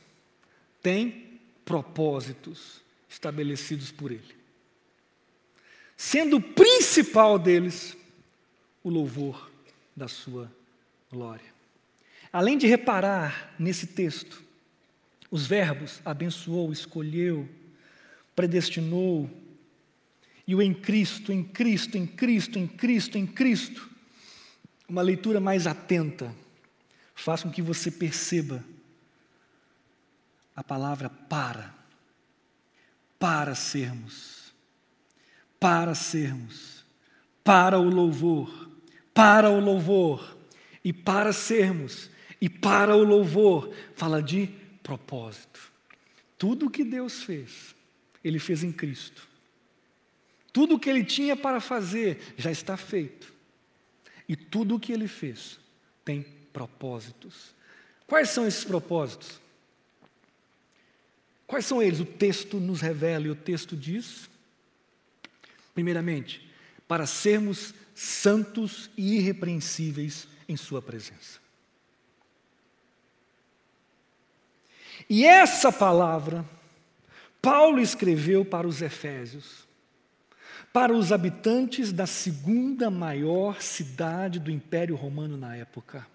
tem 0.81 1.39
propósitos 1.65 2.81
estabelecidos 3.09 3.91
por 3.91 4.11
Ele. 4.11 4.35
Sendo 5.95 6.37
o 6.37 6.41
principal 6.41 7.39
deles 7.39 7.97
o 8.83 8.89
louvor 8.89 9.51
da 9.95 10.07
Sua 10.07 10.51
glória. 11.11 11.57
Além 12.31 12.57
de 12.57 12.67
reparar 12.67 13.55
nesse 13.57 13.87
texto, 13.87 14.43
os 15.31 15.45
verbos 15.45 15.99
abençoou, 16.05 16.71
escolheu, 16.71 17.47
predestinou, 18.35 19.29
e 20.47 20.55
o 20.55 20.61
em 20.61 20.73
Cristo, 20.73 21.33
em 21.33 21.43
Cristo, 21.43 21.97
em 21.97 22.07
Cristo, 22.07 22.57
em 22.57 22.67
Cristo, 22.67 23.17
em 23.17 23.27
Cristo, 23.27 23.89
uma 24.87 25.01
leitura 25.01 25.41
mais 25.41 25.67
atenta 25.67 26.33
faz 27.13 27.43
com 27.43 27.51
que 27.51 27.61
você 27.61 27.91
perceba 27.91 28.63
a 30.57 30.63
palavra 30.63 31.07
para. 31.07 31.71
Para 33.19 33.53
sermos. 33.53 34.51
Para 35.59 35.93
sermos. 35.93 36.83
Para 37.43 37.77
o 37.79 37.87
louvor. 37.87 38.71
Para 39.13 39.51
o 39.51 39.59
louvor. 39.59 40.35
E 40.83 40.91
para 40.91 41.31
sermos. 41.31 42.09
E 42.41 42.49
para 42.49 42.95
o 42.95 43.03
louvor. 43.03 43.71
Fala 43.95 44.21
de 44.21 44.47
propósito. 44.81 45.71
Tudo 46.39 46.65
o 46.65 46.69
que 46.71 46.83
Deus 46.83 47.23
fez, 47.23 47.75
Ele 48.23 48.39
fez 48.39 48.63
em 48.63 48.71
Cristo. 48.71 49.27
Tudo 50.51 50.75
o 50.75 50.79
que 50.79 50.89
Ele 50.89 51.03
tinha 51.03 51.35
para 51.35 51.59
fazer 51.59 52.33
já 52.35 52.51
está 52.51 52.75
feito. 52.75 53.31
E 54.27 54.35
tudo 54.35 54.75
o 54.75 54.79
que 54.79 54.91
Ele 54.91 55.07
fez 55.07 55.59
tem 56.03 56.23
propósitos. 56.51 57.55
Quais 58.07 58.29
são 58.29 58.47
esses 58.47 58.63
propósitos? 58.63 59.39
Quais 61.47 61.65
são 61.65 61.81
eles? 61.81 62.01
O 62.01 62.05
texto 62.05 62.59
nos 62.59 62.81
revela 62.81 63.25
e 63.25 63.31
o 63.31 63.35
texto 63.35 63.75
diz, 63.75 64.29
primeiramente, 65.73 66.45
para 66.85 67.07
sermos 67.07 67.73
santos 67.95 68.89
e 68.97 69.15
irrepreensíveis 69.15 70.27
em 70.47 70.57
Sua 70.57 70.81
presença. 70.81 71.39
E 75.09 75.25
essa 75.25 75.71
palavra, 75.71 76.43
Paulo 77.41 77.79
escreveu 77.79 78.43
para 78.43 78.67
os 78.67 78.81
Efésios, 78.81 79.65
para 80.73 80.93
os 80.93 81.13
habitantes 81.13 81.93
da 81.93 82.05
segunda 82.05 82.91
maior 82.91 83.61
cidade 83.61 84.37
do 84.37 84.51
Império 84.51 84.95
Romano 84.95 85.37
na 85.37 85.55
época. 85.55 86.05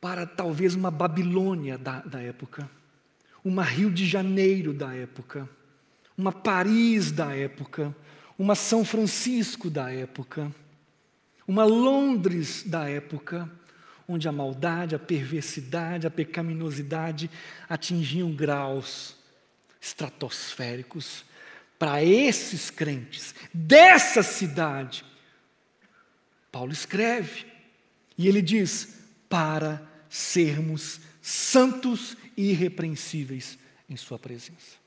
Para 0.00 0.26
talvez 0.26 0.74
uma 0.74 0.90
Babilônia 0.90 1.76
da, 1.76 2.00
da 2.00 2.20
época, 2.20 2.68
uma 3.44 3.62
Rio 3.62 3.90
de 3.90 4.06
Janeiro 4.06 4.72
da 4.72 4.94
época, 4.94 5.48
uma 6.16 6.32
Paris 6.32 7.12
da 7.12 7.34
época, 7.34 7.94
uma 8.38 8.54
São 8.54 8.84
Francisco 8.84 9.68
da 9.68 9.92
época, 9.92 10.50
uma 11.46 11.64
Londres 11.64 12.62
da 12.64 12.88
época, 12.88 13.50
onde 14.08 14.26
a 14.26 14.32
maldade, 14.32 14.94
a 14.94 14.98
perversidade, 14.98 16.06
a 16.06 16.10
pecaminosidade 16.10 17.30
atingiam 17.68 18.32
graus 18.32 19.16
estratosféricos. 19.80 21.24
Para 21.78 22.02
esses 22.04 22.70
crentes 22.70 23.34
dessa 23.52 24.22
cidade, 24.22 25.04
Paulo 26.52 26.72
escreve, 26.72 27.46
e 28.18 28.28
ele 28.28 28.42
diz: 28.42 29.00
para 29.28 29.89
sermos 30.10 31.00
santos 31.22 32.16
e 32.36 32.50
irrepreensíveis 32.50 33.56
em 33.88 33.96
Sua 33.96 34.18
presença. 34.18 34.80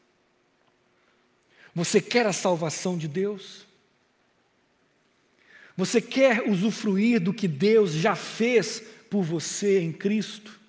Você 1.74 1.99
quer 2.01 2.28
a 2.28 2.34
salvação 2.34 2.97
de 2.97 3.07
Deus? 3.07 3.65
Você 5.76 5.99
quer 5.99 6.47
usufruir 6.47 7.19
do 7.19 7.34
que 7.34 7.47
Deus 7.47 7.93
já 7.93 8.15
fez 8.15 8.84
por 9.09 9.24
você 9.24 9.80
em 9.80 9.91
Cristo? 9.91 10.59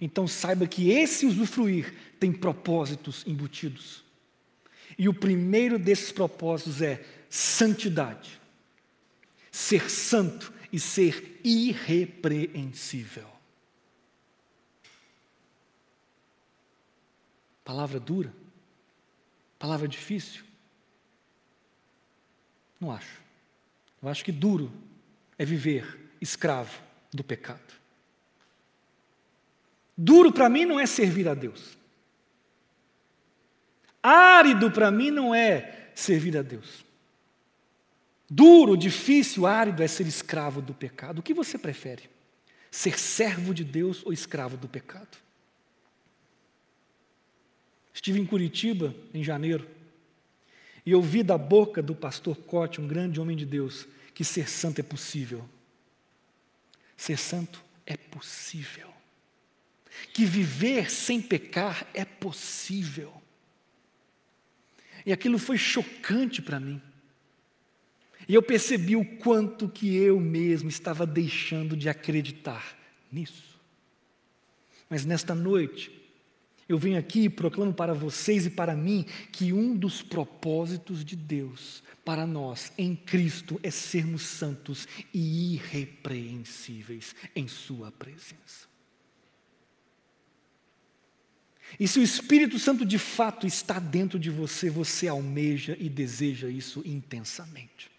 Então 0.00 0.26
saiba 0.26 0.66
que 0.66 0.90
esse 0.90 1.26
usufruir 1.26 1.94
tem 2.18 2.32
propósitos 2.32 3.22
embutidos. 3.26 4.02
E 4.98 5.08
o 5.08 5.14
primeiro 5.14 5.78
desses 5.78 6.10
propósitos 6.10 6.82
é 6.82 7.04
santidade. 7.28 8.40
Ser 9.52 9.88
santo 9.90 10.52
e 10.72 10.80
ser 10.80 11.40
irrepreensível. 11.44 13.39
Palavra 17.70 18.00
dura? 18.00 18.34
Palavra 19.56 19.86
difícil? 19.86 20.42
Não 22.80 22.90
acho. 22.90 23.22
Eu 24.02 24.08
acho 24.08 24.24
que 24.24 24.32
duro 24.32 24.72
é 25.38 25.44
viver 25.44 26.10
escravo 26.20 26.82
do 27.14 27.22
pecado. 27.22 27.72
Duro 29.96 30.32
para 30.32 30.48
mim 30.48 30.64
não 30.64 30.80
é 30.80 30.84
servir 30.84 31.28
a 31.28 31.34
Deus. 31.34 31.78
Árido 34.02 34.72
para 34.72 34.90
mim 34.90 35.12
não 35.12 35.32
é 35.32 35.92
servir 35.94 36.36
a 36.36 36.42
Deus. 36.42 36.84
Duro, 38.28 38.76
difícil, 38.76 39.46
árido 39.46 39.80
é 39.80 39.86
ser 39.86 40.08
escravo 40.08 40.60
do 40.60 40.74
pecado. 40.74 41.20
O 41.20 41.22
que 41.22 41.32
você 41.32 41.56
prefere? 41.56 42.10
Ser 42.68 42.98
servo 42.98 43.54
de 43.54 43.62
Deus 43.62 44.04
ou 44.04 44.12
escravo 44.12 44.56
do 44.56 44.68
pecado? 44.68 45.29
Estive 47.92 48.20
em 48.20 48.26
Curitiba 48.26 48.94
em 49.12 49.22
janeiro 49.22 49.68
e 50.84 50.94
ouvi 50.94 51.22
da 51.22 51.36
boca 51.36 51.82
do 51.82 51.94
pastor 51.94 52.36
Cote, 52.36 52.80
um 52.80 52.88
grande 52.88 53.20
homem 53.20 53.36
de 53.36 53.44
Deus, 53.44 53.86
que 54.14 54.24
ser 54.24 54.48
santo 54.48 54.80
é 54.80 54.82
possível. 54.82 55.48
Ser 56.96 57.18
santo 57.18 57.62
é 57.86 57.96
possível. 57.96 58.88
Que 60.12 60.24
viver 60.24 60.90
sem 60.90 61.20
pecar 61.20 61.86
é 61.92 62.04
possível. 62.04 63.12
E 65.04 65.12
aquilo 65.12 65.38
foi 65.38 65.58
chocante 65.58 66.42
para 66.42 66.60
mim. 66.60 66.80
E 68.28 68.34
eu 68.34 68.42
percebi 68.42 68.96
o 68.96 69.04
quanto 69.04 69.68
que 69.68 69.96
eu 69.96 70.20
mesmo 70.20 70.68
estava 70.68 71.06
deixando 71.06 71.76
de 71.76 71.88
acreditar 71.88 72.78
nisso. 73.10 73.58
Mas 74.88 75.04
nesta 75.04 75.34
noite, 75.34 75.99
eu 76.72 76.78
venho 76.78 76.96
aqui 76.96 77.22
e 77.24 77.28
proclamo 77.28 77.74
para 77.74 77.92
vocês 77.92 78.46
e 78.46 78.50
para 78.50 78.76
mim 78.76 79.04
que 79.32 79.52
um 79.52 79.76
dos 79.76 80.02
propósitos 80.02 81.04
de 81.04 81.16
Deus 81.16 81.82
para 82.04 82.24
nós 82.24 82.72
em 82.78 82.94
Cristo 82.94 83.58
é 83.60 83.72
sermos 83.72 84.22
santos 84.22 84.86
e 85.12 85.54
irrepreensíveis 85.54 87.14
em 87.34 87.48
Sua 87.48 87.90
presença. 87.90 88.70
E 91.78 91.88
se 91.88 91.98
o 91.98 92.02
Espírito 92.04 92.56
Santo 92.56 92.84
de 92.84 92.98
fato 92.98 93.48
está 93.48 93.80
dentro 93.80 94.16
de 94.16 94.30
você, 94.30 94.70
você 94.70 95.08
almeja 95.08 95.76
e 95.78 95.88
deseja 95.88 96.48
isso 96.48 96.82
intensamente. 96.84 97.90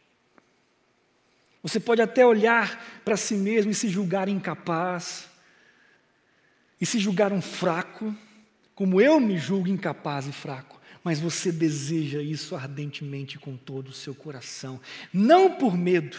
Você 1.62 1.80
pode 1.80 2.02
até 2.02 2.26
olhar 2.26 3.02
para 3.04 3.18
si 3.18 3.36
mesmo 3.36 3.72
e 3.72 3.76
se 3.76 3.90
julgar 3.90 4.30
incapaz, 4.30 5.30
e 6.80 6.86
se 6.86 7.00
julgar 7.00 7.32
um 7.32 7.42
fraco, 7.42 8.16
como 8.76 9.02
eu 9.02 9.20
me 9.20 9.38
julgo 9.38 9.68
incapaz 9.68 10.28
e 10.28 10.32
fraco, 10.32 10.80
mas 11.04 11.20
você 11.20 11.52
deseja 11.52 12.22
isso 12.22 12.56
ardentemente 12.56 13.40
com 13.40 13.58
todo 13.58 13.90
o 13.90 13.94
seu 13.94 14.14
coração, 14.14 14.80
não 15.14 15.56
por 15.56 15.78
medo, 15.78 16.18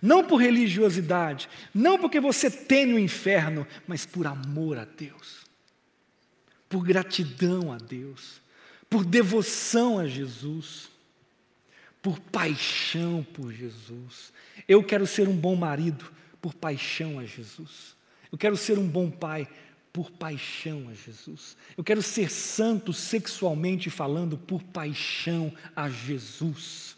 não 0.00 0.24
por 0.24 0.36
religiosidade, 0.36 1.48
não 1.74 1.98
porque 1.98 2.20
você 2.20 2.50
teme 2.50 2.94
o 2.94 2.98
inferno, 2.98 3.66
mas 3.86 4.06
por 4.06 4.26
amor 4.26 4.78
a 4.78 4.84
Deus, 4.84 5.46
por 6.68 6.84
gratidão 6.84 7.72
a 7.72 7.78
Deus, 7.78 8.40
por 8.88 9.04
devoção 9.04 9.98
a 9.98 10.06
Jesus, 10.06 10.90
por 12.02 12.18
paixão 12.18 13.22
por 13.34 13.52
Jesus. 13.52 14.32
Eu 14.66 14.82
quero 14.82 15.06
ser 15.06 15.28
um 15.28 15.36
bom 15.36 15.54
marido 15.54 16.10
por 16.40 16.54
paixão 16.54 17.18
a 17.18 17.24
Jesus. 17.24 17.94
Eu 18.32 18.38
quero 18.38 18.56
ser 18.56 18.78
um 18.78 18.86
bom 18.86 19.10
pai 19.10 19.48
por 19.92 20.10
paixão 20.10 20.88
a 20.88 20.94
Jesus. 20.94 21.56
Eu 21.76 21.82
quero 21.82 22.02
ser 22.02 22.30
santo 22.30 22.92
sexualmente 22.92 23.90
falando 23.90 24.38
por 24.38 24.62
paixão 24.62 25.52
a 25.74 25.88
Jesus. 25.88 26.96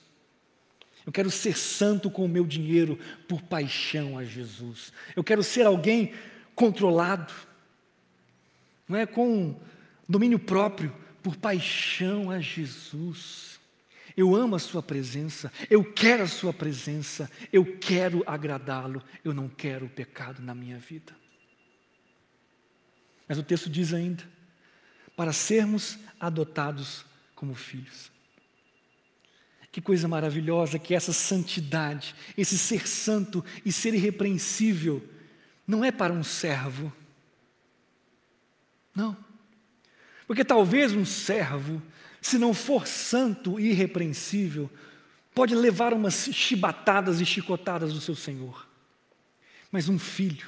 Eu 1.05 1.13
quero 1.13 1.31
ser 1.31 1.57
santo 1.57 2.11
com 2.11 2.25
o 2.25 2.29
meu 2.29 2.47
dinheiro 2.47 2.99
por 3.27 3.43
paixão 3.43 4.19
a 4.19 4.25
Jesus. 4.25 4.93
Eu 5.17 5.25
quero 5.25 5.43
ser 5.43 5.67
alguém 5.67 6.13
controlado, 6.55 7.33
não 8.87 8.99
é 8.99 9.07
com 9.07 9.59
domínio 10.09 10.39
próprio, 10.39 10.95
por 11.23 11.37
paixão 11.37 12.31
a 12.31 12.41
Jesus. 12.41 13.59
Eu 14.17 14.35
amo 14.35 14.57
a 14.57 14.59
Sua 14.59 14.83
presença, 14.83 15.51
eu 15.71 15.83
quero 15.83 16.25
a 16.25 16.29
Sua 16.29 16.53
presença, 16.53 17.31
eu 17.51 17.79
quero 17.79 18.23
agradá-lo, 18.27 19.03
eu 19.25 19.33
não 19.33 19.49
quero 19.49 19.87
o 19.87 19.91
pecado 19.91 20.43
na 20.43 20.55
minha 20.55 20.79
vida. 20.79 21.22
Mas 23.29 23.39
o 23.39 23.43
texto 23.43 23.71
diz 23.71 23.93
ainda: 23.93 24.23
para 25.17 25.33
sermos 25.33 25.99
adotados 26.19 27.05
como 27.35 27.55
filhos. 27.55 28.11
Que 29.71 29.81
coisa 29.81 30.07
maravilhosa 30.07 30.79
que 30.79 30.95
essa 30.95 31.13
santidade, 31.13 32.15
esse 32.37 32.59
ser 32.59 32.87
santo 32.87 33.43
e 33.65 33.73
ser 33.73 33.95
irrepreensível, 33.95 35.03
não 35.67 35.83
é 35.83 35.91
para 35.91 36.13
um 36.13 36.23
servo. 36.23 36.93
Não. 38.95 39.17
Porque 40.27 40.45
talvez 40.45 40.93
um 40.93 41.07
servo, 41.07 41.83
se 42.21 42.39
não 42.39 42.53
for 42.53 42.87
santo 42.87 43.59
e 43.59 43.71
irrepreensível, 43.71 44.71
pode 45.35 45.55
levar 45.55 45.95
umas 45.95 46.29
chibatadas 46.33 47.21
e 47.21 47.27
chicotadas 47.27 47.93
do 47.93 48.01
seu 48.01 48.15
senhor. 48.15 48.69
Mas 49.71 49.89
um 49.89 49.99
filho, 49.99 50.47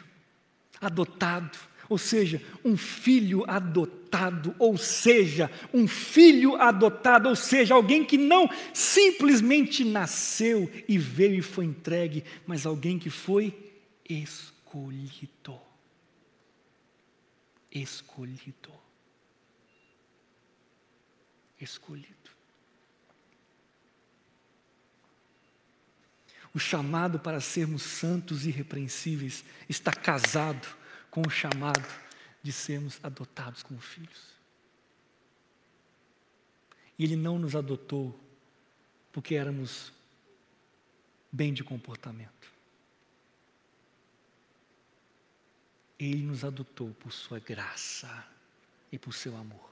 adotado, 0.80 1.58
ou 1.88 1.98
seja, 1.98 2.40
um 2.64 2.76
filho 2.76 3.44
adotado, 3.48 4.54
ou 4.58 4.76
seja, 4.78 5.50
um 5.72 5.86
filho 5.86 6.56
adotado, 6.56 7.28
ou 7.28 7.36
seja, 7.36 7.74
alguém 7.74 8.04
que 8.04 8.16
não 8.16 8.48
simplesmente 8.72 9.84
nasceu 9.84 10.70
e 10.88 10.96
veio 10.96 11.36
e 11.36 11.42
foi 11.42 11.66
entregue, 11.66 12.24
mas 12.46 12.64
alguém 12.64 12.98
que 12.98 13.10
foi 13.10 13.72
escolhido. 14.08 15.60
Escolhido. 17.70 18.72
Escolhido. 21.60 22.14
O 26.54 26.58
chamado 26.58 27.18
para 27.18 27.40
sermos 27.40 27.82
santos 27.82 28.46
e 28.46 28.48
irrepreensíveis 28.48 29.44
está 29.68 29.92
casado 29.92 30.83
com 31.14 31.22
o 31.24 31.30
chamado 31.30 31.86
de 32.42 32.50
sermos 32.50 32.98
adotados 33.00 33.62
como 33.62 33.80
filhos. 33.80 34.34
E 36.98 37.04
Ele 37.04 37.14
não 37.14 37.38
nos 37.38 37.54
adotou 37.54 38.18
porque 39.12 39.36
éramos 39.36 39.92
bem 41.30 41.54
de 41.54 41.62
comportamento. 41.62 42.50
Ele 45.96 46.24
nos 46.24 46.42
adotou 46.42 46.92
por 46.94 47.12
Sua 47.12 47.38
graça 47.38 48.26
e 48.90 48.98
por 48.98 49.14
seu 49.14 49.36
amor. 49.36 49.70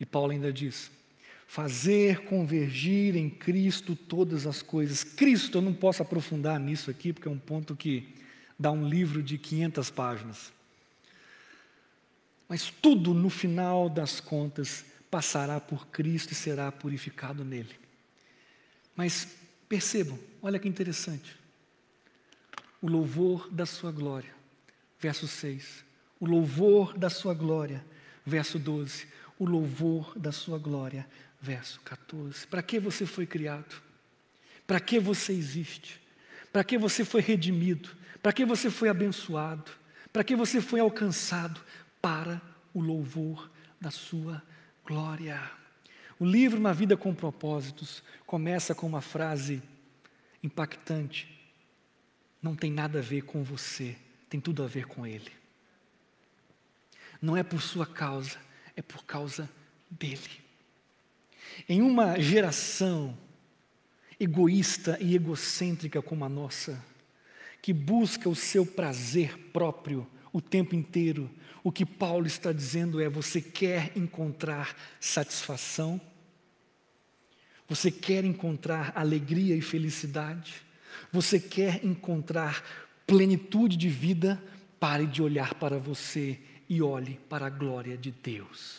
E 0.00 0.06
Paulo 0.06 0.32
ainda 0.32 0.50
diz: 0.50 0.90
fazer 1.46 2.24
convergir 2.24 3.16
em 3.16 3.28
Cristo 3.28 3.94
todas 3.94 4.46
as 4.46 4.62
coisas. 4.62 5.04
Cristo, 5.04 5.58
eu 5.58 5.62
não 5.62 5.74
posso 5.74 6.00
aprofundar 6.00 6.58
nisso 6.58 6.90
aqui, 6.90 7.12
porque 7.12 7.28
é 7.28 7.30
um 7.30 7.38
ponto 7.38 7.76
que 7.76 8.16
dá 8.58 8.70
um 8.70 8.88
livro 8.88 9.22
de 9.22 9.38
500 9.38 9.90
páginas. 9.90 10.52
Mas 12.48 12.70
tudo, 12.70 13.12
no 13.12 13.30
final 13.30 13.88
das 13.88 14.20
contas, 14.20 14.84
passará 15.10 15.60
por 15.60 15.86
Cristo 15.88 16.32
e 16.32 16.34
será 16.34 16.72
purificado 16.72 17.44
nele. 17.44 17.76
Mas 18.96 19.36
percebam, 19.68 20.18
olha 20.42 20.58
que 20.58 20.68
interessante. 20.68 21.36
O 22.80 22.88
louvor 22.88 23.48
da 23.50 23.66
sua 23.66 23.92
glória, 23.92 24.34
verso 24.98 25.28
6. 25.28 25.84
O 26.18 26.26
louvor 26.26 26.96
da 26.96 27.10
sua 27.10 27.34
glória, 27.34 27.84
verso 28.24 28.58
12. 28.58 29.06
O 29.38 29.44
louvor 29.44 30.18
da 30.18 30.32
sua 30.32 30.58
glória, 30.58 31.06
verso 31.40 31.80
14. 31.80 32.46
Para 32.46 32.62
que 32.62 32.80
você 32.80 33.06
foi 33.06 33.26
criado? 33.26 33.80
Para 34.66 34.80
que 34.80 34.98
você 34.98 35.32
existe? 35.32 36.00
Para 36.52 36.64
que 36.64 36.78
você 36.78 37.04
foi 37.04 37.20
redimido? 37.20 37.97
Para 38.22 38.32
que 38.32 38.44
você 38.44 38.70
foi 38.70 38.88
abençoado? 38.88 39.70
Para 40.12 40.24
que 40.24 40.34
você 40.34 40.60
foi 40.60 40.80
alcançado? 40.80 41.60
Para 42.00 42.40
o 42.74 42.80
louvor 42.80 43.50
da 43.80 43.90
sua 43.90 44.42
glória. 44.84 45.40
O 46.18 46.24
livro 46.24 46.58
Uma 46.58 46.74
Vida 46.74 46.96
com 46.96 47.14
Propósitos 47.14 48.02
começa 48.26 48.74
com 48.74 48.86
uma 48.86 49.00
frase 49.00 49.62
impactante. 50.42 51.28
Não 52.42 52.56
tem 52.56 52.70
nada 52.70 52.98
a 52.98 53.02
ver 53.02 53.22
com 53.22 53.42
você, 53.42 53.96
tem 54.28 54.40
tudo 54.40 54.62
a 54.62 54.66
ver 54.66 54.86
com 54.86 55.06
Ele. 55.06 55.30
Não 57.20 57.36
é 57.36 57.42
por 57.42 57.60
sua 57.60 57.86
causa, 57.86 58.38
é 58.76 58.82
por 58.82 59.04
causa 59.04 59.48
dele. 59.90 60.40
Em 61.68 61.82
uma 61.82 62.18
geração 62.20 63.16
egoísta 64.18 64.98
e 65.00 65.14
egocêntrica 65.14 66.02
como 66.02 66.24
a 66.24 66.28
nossa, 66.28 66.84
que 67.68 67.72
busca 67.74 68.30
o 68.30 68.34
seu 68.34 68.64
prazer 68.64 69.36
próprio 69.52 70.06
o 70.32 70.40
tempo 70.40 70.74
inteiro, 70.74 71.30
o 71.62 71.70
que 71.70 71.84
Paulo 71.84 72.26
está 72.26 72.50
dizendo 72.50 72.98
é: 72.98 73.10
você 73.10 73.42
quer 73.42 73.92
encontrar 73.94 74.74
satisfação? 74.98 76.00
Você 77.68 77.90
quer 77.90 78.24
encontrar 78.24 78.90
alegria 78.94 79.54
e 79.54 79.60
felicidade? 79.60 80.62
Você 81.12 81.38
quer 81.38 81.84
encontrar 81.84 82.64
plenitude 83.06 83.76
de 83.76 83.90
vida? 83.90 84.42
Pare 84.80 85.06
de 85.06 85.20
olhar 85.20 85.52
para 85.52 85.78
você 85.78 86.40
e 86.70 86.80
olhe 86.80 87.20
para 87.28 87.48
a 87.48 87.50
glória 87.50 87.98
de 87.98 88.10
Deus. 88.10 88.78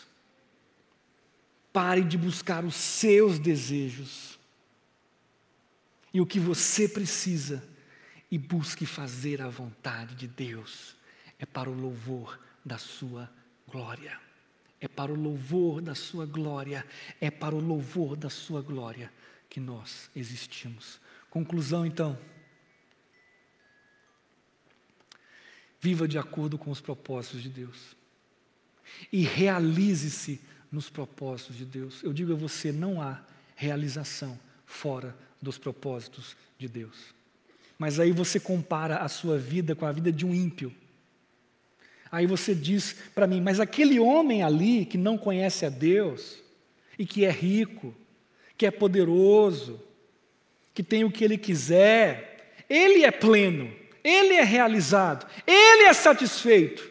Pare 1.72 2.02
de 2.02 2.18
buscar 2.18 2.66
os 2.66 2.74
seus 2.74 3.38
desejos 3.38 4.40
e 6.12 6.20
o 6.20 6.26
que 6.26 6.40
você 6.40 6.90
precisa 6.90 7.69
e 8.32 8.38
busque 8.38 8.86
fazer 8.86 9.42
a 9.42 9.50
vontade 9.50 10.16
de 10.16 10.28
Deus. 10.28 10.96
É 11.38 11.46
para 11.46 11.70
o 11.70 11.74
louvor 11.74 12.40
da 12.64 12.78
sua 12.78 13.30
glória. 13.68 14.20
É 14.80 14.88
para 14.88 15.12
o 15.12 15.16
louvor 15.16 15.82
da 15.82 15.96
sua 15.96 16.26
glória. 16.26 16.86
É 17.20 17.32
para 17.32 17.56
o 17.56 17.60
louvor 17.60 18.16
da 18.16 18.30
sua 18.30 18.62
glória 18.62 19.12
que 19.50 19.60
nós 19.60 20.10
existimos. 20.16 21.00
Conclusão 21.30 21.86
então. 21.86 22.18
Viva 25.82 26.08
de 26.08 26.18
acordo 26.18 26.58
com 26.58 26.70
os 26.70 26.82
propósitos 26.82 27.42
de 27.42 27.50
Deus. 27.50 27.96
E 29.12 29.24
realize-se 29.24 30.42
nos 30.72 30.90
propósitos 30.90 31.56
de 31.56 31.66
Deus. 31.66 32.04
Eu 32.04 32.14
digo 32.14 32.34
a 32.34 32.36
você: 32.36 32.72
não 32.72 33.02
há 33.02 33.24
realização 33.56 34.40
fora 34.66 35.18
dos 35.42 35.58
propósitos 35.58 36.36
de 36.58 36.68
Deus. 36.68 37.19
Mas 37.80 37.98
aí 37.98 38.12
você 38.12 38.42
compara 38.42 38.98
a 38.98 39.08
sua 39.08 39.38
vida 39.38 39.74
com 39.74 39.86
a 39.86 39.92
vida 39.94 40.12
de 40.12 40.26
um 40.26 40.36
ímpio. 40.36 40.76
Aí 42.12 42.28
você 42.28 42.54
diz 42.54 42.94
para 43.16 43.26
mim, 43.26 43.40
mas 43.40 43.62
aquele 43.62 43.98
homem 44.00 44.44
ali 44.44 44.86
que 44.86 44.98
não 44.98 45.18
conhece 45.18 45.66
a 45.66 45.70
Deus 45.70 46.44
e 46.98 47.06
que 47.06 47.24
é 47.24 47.32
rico, 47.32 47.96
que 48.58 48.66
é 48.66 48.72
poderoso, 48.72 49.82
que 50.74 50.84
tem 50.84 51.06
o 51.06 51.12
que 51.12 51.24
ele 51.24 51.38
quiser, 51.38 52.54
ele 52.70 53.06
é 53.06 53.12
pleno, 53.12 53.74
ele 54.04 54.34
é 54.34 54.44
realizado, 54.44 55.26
ele 55.48 55.84
é 55.84 55.94
satisfeito. 55.94 56.90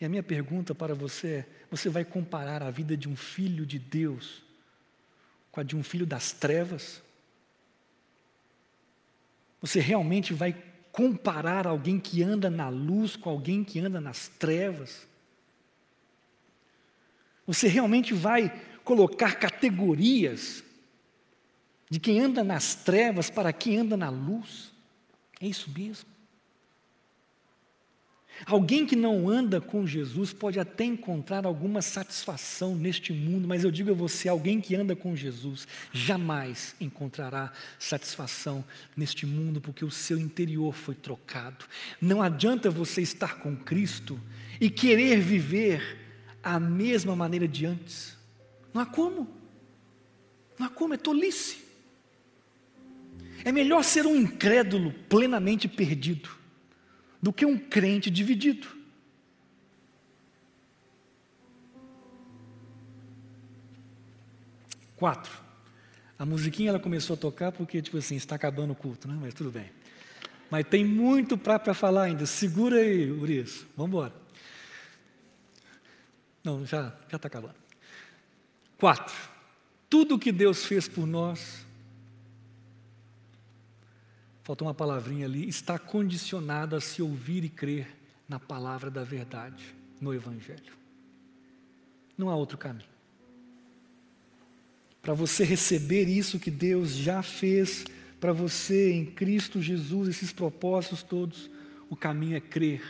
E 0.00 0.06
a 0.06 0.08
minha 0.08 0.22
pergunta 0.22 0.74
para 0.74 0.94
você 0.94 1.28
é: 1.28 1.46
você 1.70 1.90
vai 1.90 2.04
comparar 2.04 2.62
a 2.62 2.70
vida 2.70 2.96
de 2.96 3.08
um 3.08 3.16
filho 3.16 3.66
de 3.66 3.78
Deus 3.78 4.42
com 5.52 5.60
a 5.60 5.62
de 5.62 5.76
um 5.76 5.82
filho 5.82 6.06
das 6.06 6.32
trevas? 6.32 7.03
Você 9.64 9.80
realmente 9.80 10.34
vai 10.34 10.54
comparar 10.92 11.66
alguém 11.66 11.98
que 11.98 12.22
anda 12.22 12.50
na 12.50 12.68
luz 12.68 13.16
com 13.16 13.30
alguém 13.30 13.64
que 13.64 13.80
anda 13.80 13.98
nas 13.98 14.28
trevas? 14.28 15.08
Você 17.46 17.66
realmente 17.66 18.12
vai 18.12 18.54
colocar 18.84 19.36
categorias 19.36 20.62
de 21.88 21.98
quem 21.98 22.20
anda 22.20 22.44
nas 22.44 22.74
trevas 22.74 23.30
para 23.30 23.54
quem 23.54 23.78
anda 23.78 23.96
na 23.96 24.10
luz. 24.10 24.70
É 25.40 25.46
isso 25.46 25.70
mesmo. 25.70 26.10
Alguém 28.46 28.84
que 28.84 28.96
não 28.96 29.28
anda 29.28 29.60
com 29.60 29.86
Jesus 29.86 30.32
pode 30.32 30.58
até 30.58 30.84
encontrar 30.84 31.46
alguma 31.46 31.80
satisfação 31.80 32.74
neste 32.74 33.12
mundo, 33.12 33.46
mas 33.46 33.64
eu 33.64 33.70
digo 33.70 33.92
a 33.92 33.94
você: 33.94 34.28
alguém 34.28 34.60
que 34.60 34.74
anda 34.74 34.94
com 34.94 35.14
Jesus 35.14 35.66
jamais 35.92 36.74
encontrará 36.80 37.52
satisfação 37.78 38.64
neste 38.96 39.24
mundo, 39.24 39.60
porque 39.60 39.84
o 39.84 39.90
seu 39.90 40.18
interior 40.18 40.74
foi 40.74 40.94
trocado. 40.94 41.64
Não 42.00 42.20
adianta 42.20 42.70
você 42.70 43.00
estar 43.00 43.38
com 43.38 43.56
Cristo 43.56 44.20
e 44.60 44.68
querer 44.68 45.20
viver 45.20 45.98
a 46.42 46.58
mesma 46.58 47.16
maneira 47.16 47.48
de 47.48 47.64
antes. 47.64 48.16
Não 48.72 48.82
há 48.82 48.86
como. 48.86 49.28
Não 50.58 50.66
há 50.66 50.70
como, 50.70 50.94
é 50.94 50.96
tolice. 50.96 51.64
É 53.44 53.52
melhor 53.52 53.84
ser 53.84 54.06
um 54.06 54.16
incrédulo 54.16 54.92
plenamente 55.08 55.68
perdido 55.68 56.43
do 57.24 57.32
que 57.32 57.46
um 57.46 57.56
crente 57.58 58.10
dividido. 58.10 58.68
Quatro. 64.94 65.32
A 66.18 66.26
musiquinha 66.26 66.68
ela 66.68 66.78
começou 66.78 67.14
a 67.14 67.16
tocar 67.16 67.50
porque, 67.50 67.80
tipo 67.80 67.96
assim, 67.96 68.14
está 68.14 68.34
acabando 68.34 68.74
o 68.74 68.76
culto, 68.76 69.08
né? 69.08 69.16
Mas 69.18 69.32
tudo 69.32 69.50
bem. 69.50 69.70
Mas 70.50 70.66
tem 70.66 70.84
muito 70.84 71.38
para 71.38 71.72
falar 71.72 72.02
ainda. 72.02 72.26
Segura 72.26 72.76
aí, 72.76 73.10
Urias. 73.10 73.64
Vamos 73.74 73.88
embora. 73.88 74.12
Não, 76.44 76.66
já 76.66 76.92
está 77.10 77.26
acabando. 77.26 77.56
Quatro. 78.76 79.16
Tudo 79.88 80.18
que 80.18 80.30
Deus 80.30 80.66
fez 80.66 80.86
por 80.86 81.06
nós 81.06 81.63
faltou 84.44 84.68
uma 84.68 84.74
palavrinha 84.74 85.24
ali, 85.24 85.48
está 85.48 85.78
condicionado 85.78 86.76
a 86.76 86.80
se 86.80 87.02
ouvir 87.02 87.42
e 87.44 87.48
crer 87.48 87.88
na 88.28 88.38
palavra 88.38 88.90
da 88.90 89.02
verdade, 89.02 89.64
no 90.00 90.14
Evangelho. 90.14 90.74
Não 92.16 92.28
há 92.28 92.36
outro 92.36 92.58
caminho. 92.58 92.88
Para 95.00 95.14
você 95.14 95.44
receber 95.44 96.08
isso 96.08 96.38
que 96.38 96.50
Deus 96.50 96.90
já 96.90 97.22
fez 97.22 97.84
para 98.20 98.32
você 98.32 98.92
em 98.92 99.04
Cristo 99.04 99.60
Jesus, 99.60 100.08
esses 100.08 100.32
propósitos 100.32 101.02
todos, 101.02 101.50
o 101.90 101.96
caminho 101.96 102.36
é 102.36 102.40
crer, 102.40 102.82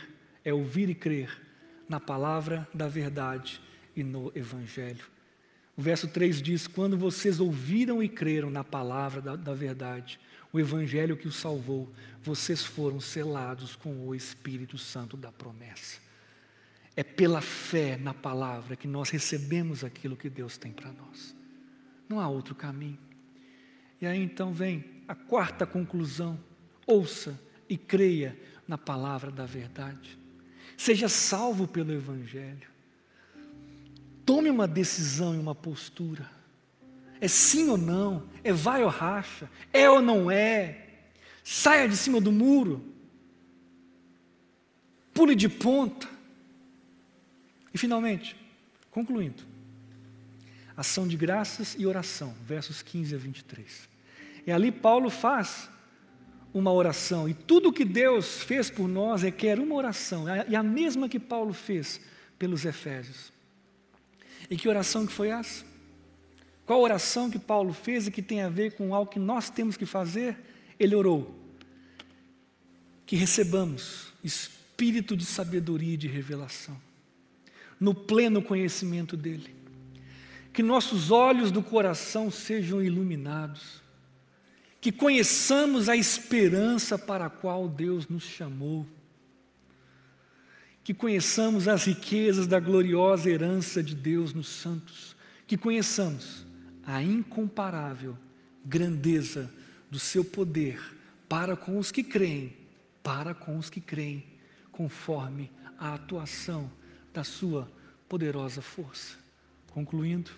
é 0.43 0.53
ouvir 0.53 0.89
e 0.89 0.95
crer 0.95 1.41
na 1.87 1.99
palavra 1.99 2.67
da 2.73 2.87
verdade 2.87 3.61
e 3.95 4.03
no 4.03 4.31
Evangelho. 4.35 5.14
O 5.77 5.81
verso 5.81 6.07
3 6.07 6.41
diz: 6.41 6.67
Quando 6.67 6.97
vocês 6.97 7.39
ouviram 7.39 8.01
e 8.01 8.07
creram 8.07 8.49
na 8.49 8.63
palavra 8.63 9.21
da, 9.21 9.35
da 9.35 9.53
verdade, 9.53 10.19
o 10.53 10.59
Evangelho 10.59 11.17
que 11.17 11.27
os 11.27 11.35
salvou, 11.35 11.91
vocês 12.23 12.63
foram 12.63 12.99
selados 13.01 13.75
com 13.75 14.07
o 14.07 14.15
Espírito 14.15 14.77
Santo 14.77 15.17
da 15.17 15.31
promessa. 15.31 15.99
É 16.95 17.03
pela 17.03 17.41
fé 17.41 17.97
na 17.97 18.13
palavra 18.13 18.77
que 18.77 18.87
nós 18.87 19.09
recebemos 19.09 19.83
aquilo 19.83 20.15
que 20.15 20.29
Deus 20.29 20.57
tem 20.57 20.71
para 20.71 20.93
nós. 20.93 21.35
Não 22.07 22.21
há 22.21 22.29
outro 22.29 22.55
caminho. 22.55 22.99
E 23.99 24.05
aí 24.05 24.21
então 24.21 24.53
vem 24.53 24.85
a 25.07 25.13
quarta 25.13 25.65
conclusão: 25.65 26.39
ouça 26.87 27.37
e 27.67 27.77
creia 27.77 28.39
na 28.65 28.77
palavra 28.77 29.29
da 29.31 29.45
verdade. 29.45 30.17
Seja 30.77 31.09
salvo 31.09 31.67
pelo 31.67 31.91
Evangelho. 31.91 32.74
Tome 34.25 34.49
uma 34.49 34.67
decisão 34.67 35.35
e 35.35 35.37
uma 35.37 35.53
postura. 35.53 36.29
É 37.21 37.27
sim 37.27 37.69
ou 37.69 37.77
não? 37.77 38.23
É 38.43 38.51
vai 38.51 38.83
ou 38.83 38.89
racha? 38.89 39.49
É 39.71 39.89
ou 39.89 40.01
não 40.01 40.31
é? 40.31 40.87
Saia 41.43 41.87
de 41.87 41.95
cima 41.95 42.19
do 42.19 42.31
muro. 42.31 42.83
Pule 45.13 45.35
de 45.35 45.47
ponta. 45.47 46.09
E 47.73 47.77
finalmente, 47.77 48.35
concluindo. 48.89 49.43
Ação 50.75 51.07
de 51.07 51.15
graças 51.15 51.75
e 51.77 51.85
oração, 51.85 52.33
versos 52.45 52.81
15 52.81 53.15
a 53.15 53.17
23. 53.17 53.89
E 54.47 54.51
ali 54.51 54.71
Paulo 54.71 55.09
faz 55.09 55.69
uma 56.53 56.71
oração, 56.71 57.27
e 57.27 57.33
tudo 57.33 57.71
que 57.71 57.83
Deus 57.83 58.41
fez 58.41 58.69
por 58.69 58.87
nós 58.87 59.23
requer 59.23 59.59
uma 59.59 59.75
oração, 59.75 60.25
e 60.47 60.55
a 60.55 60.63
mesma 60.63 61.09
que 61.09 61.19
Paulo 61.19 61.53
fez 61.53 61.99
pelos 62.39 62.63
Efésios. 62.63 63.34
E 64.49 64.55
que 64.55 64.69
oração 64.69 65.05
que 65.05 65.13
foi 65.13 65.29
essa? 65.29 65.65
Qual 66.65 66.81
oração 66.81 67.29
que 67.29 67.37
Paulo 67.37 67.73
fez 67.73 68.07
e 68.07 68.11
que 68.11 68.21
tem 68.21 68.41
a 68.41 68.49
ver 68.49 68.73
com 68.73 68.93
algo 68.93 69.11
que 69.11 69.19
nós 69.19 69.49
temos 69.49 69.77
que 69.77 69.85
fazer? 69.85 70.37
Ele 70.79 70.95
orou. 70.95 71.33
Que 73.05 73.15
recebamos 73.15 74.13
espírito 74.23 75.15
de 75.15 75.25
sabedoria 75.25 75.93
e 75.93 75.97
de 75.97 76.07
revelação, 76.07 76.79
no 77.79 77.93
pleno 77.93 78.41
conhecimento 78.41 79.15
dEle. 79.15 79.53
que 80.51 80.63
nossos 80.63 81.11
olhos 81.11 81.51
do 81.51 81.61
coração 81.61 82.31
sejam 82.31 82.81
iluminados, 82.81 83.83
que 84.79 84.89
conheçamos 84.89 85.89
a 85.89 85.97
esperança 85.97 86.97
para 86.97 87.25
a 87.25 87.29
qual 87.29 87.67
Deus 87.67 88.07
nos 88.07 88.23
chamou, 88.23 88.87
que 90.85 90.93
conheçamos 90.93 91.67
as 91.67 91.85
riquezas 91.85 92.45
da 92.45 92.59
gloriosa 92.59 93.27
herança 93.27 93.81
de 93.81 93.95
Deus 93.95 94.35
nos 94.35 94.47
santos, 94.47 95.15
que 95.47 95.57
conheçamos 95.57 96.45
a 96.85 97.01
incomparável 97.01 98.15
grandeza 98.63 99.51
do 99.89 99.97
seu 99.97 100.23
poder 100.23 100.79
para 101.27 101.57
com 101.57 101.79
os 101.79 101.91
que 101.91 102.03
creem, 102.03 102.55
para 103.01 103.33
com 103.33 103.57
os 103.57 103.67
que 103.67 103.81
creem, 103.81 104.23
conforme 104.71 105.51
a 105.79 105.95
atuação 105.95 106.71
da 107.11 107.23
sua 107.23 107.67
poderosa 108.07 108.61
força. 108.61 109.17
Concluindo, 109.71 110.29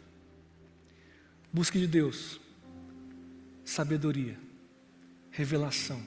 busque 1.52 1.78
de 1.78 1.88
Deus 1.88 2.40
sabedoria, 3.66 4.40
revelação, 5.30 6.02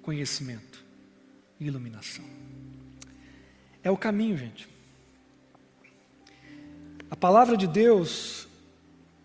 conhecimento 0.00 0.82
e 1.60 1.66
iluminação. 1.66 2.24
É 3.82 3.90
o 3.90 3.96
caminho, 3.96 4.36
gente. 4.36 4.68
A 7.10 7.16
palavra 7.16 7.56
de 7.56 7.66
Deus, 7.66 8.46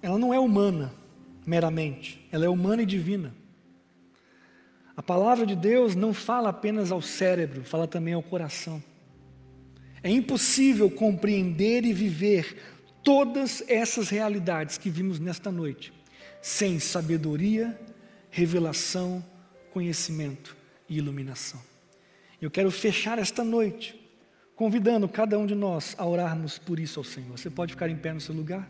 ela 0.02 0.18
não 0.18 0.34
é 0.34 0.40
humana 0.40 0.94
meramente, 1.46 2.26
ela 2.32 2.46
é 2.46 2.50
humana 2.50 2.84
e 2.84 2.86
divina. 2.86 3.34
A 4.96 5.04
palavra 5.04 5.46
de 5.46 5.56
Deus 5.56 5.96
não 5.96 6.14
fala 6.14 6.50
apenas 6.50 6.92
ao 6.92 7.02
cérebro, 7.02 7.64
fala 7.64 7.88
também 7.88 8.14
ao 8.14 8.24
coração. 8.24 8.82
É 10.02 10.10
impossível 10.10 10.90
compreender 10.90 11.86
e 11.86 11.94
viver 11.94 12.58
todas 13.04 13.64
essas 13.68 14.10
realidades 14.10 14.78
que 14.78 14.90
vimos 14.90 15.20
nesta 15.20 15.52
noite 15.52 15.92
sem 16.42 16.78
sabedoria, 16.78 17.80
revelação, 18.30 19.24
conhecimento 19.72 20.58
e 20.90 20.98
iluminação. 20.98 21.62
Eu 22.42 22.52
quero 22.52 22.70
fechar 22.70 23.18
esta 23.18 23.46
noite 23.46 24.03
convidando 24.56 25.08
cada 25.08 25.38
um 25.38 25.46
de 25.46 25.56
nós 25.56 25.96
a 25.98 26.06
orarmos 26.06 26.58
por 26.58 26.80
isso 26.80 27.00
ao 27.00 27.04
Senhor. 27.04 27.38
Você 27.38 27.50
pode 27.50 27.74
ficar 27.74 27.90
em 27.90 27.96
pé 27.96 28.14
no 28.14 28.22
seu 28.22 28.36
lugar? 28.36 28.70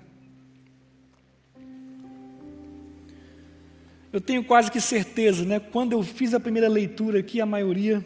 Eu 4.12 4.22
tenho 4.22 4.44
quase 4.44 4.72
que 4.72 4.80
certeza, 4.80 5.44
né? 5.44 5.60
Quando 5.60 5.94
eu 5.94 6.04
fiz 6.04 6.36
a 6.36 6.40
primeira 6.40 6.68
leitura 6.68 7.20
aqui, 7.20 7.42
a 7.42 7.46
maioria 7.46 8.06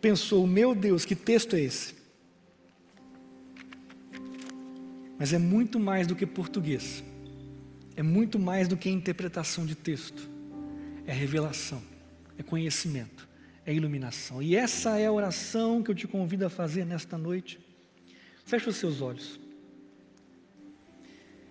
pensou: 0.00 0.46
meu 0.46 0.74
Deus, 0.74 1.04
que 1.04 1.16
texto 1.16 1.56
é 1.56 1.60
esse? 1.60 1.94
Mas 5.18 5.32
é 5.32 5.38
muito 5.38 5.80
mais 5.80 6.06
do 6.06 6.14
que 6.14 6.24
português, 6.24 7.02
é 7.96 8.04
muito 8.04 8.38
mais 8.38 8.68
do 8.68 8.76
que 8.76 8.88
interpretação 8.88 9.66
de 9.66 9.74
texto, 9.74 10.30
é 11.04 11.12
revelação, 11.12 11.82
é 12.38 12.42
conhecimento, 12.44 13.27
é 13.70 13.74
iluminação. 13.74 14.42
E 14.42 14.56
essa 14.56 14.98
é 14.98 15.06
a 15.06 15.12
oração 15.12 15.82
que 15.82 15.90
eu 15.90 15.94
te 15.94 16.08
convido 16.08 16.44
a 16.46 16.50
fazer 16.50 16.84
nesta 16.84 17.16
noite. 17.18 17.60
Feche 18.44 18.68
os 18.68 18.76
seus 18.76 19.00
olhos 19.00 19.38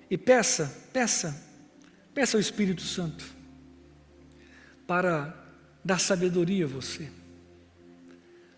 e 0.10 0.18
peça, 0.18 0.74
peça 0.94 1.48
Peça 2.18 2.36
ao 2.36 2.42
Espírito 2.42 2.82
Santo 2.82 3.24
para 4.88 5.38
dar 5.86 6.00
sabedoria 6.00 6.66
a 6.66 6.68
você. 6.68 7.12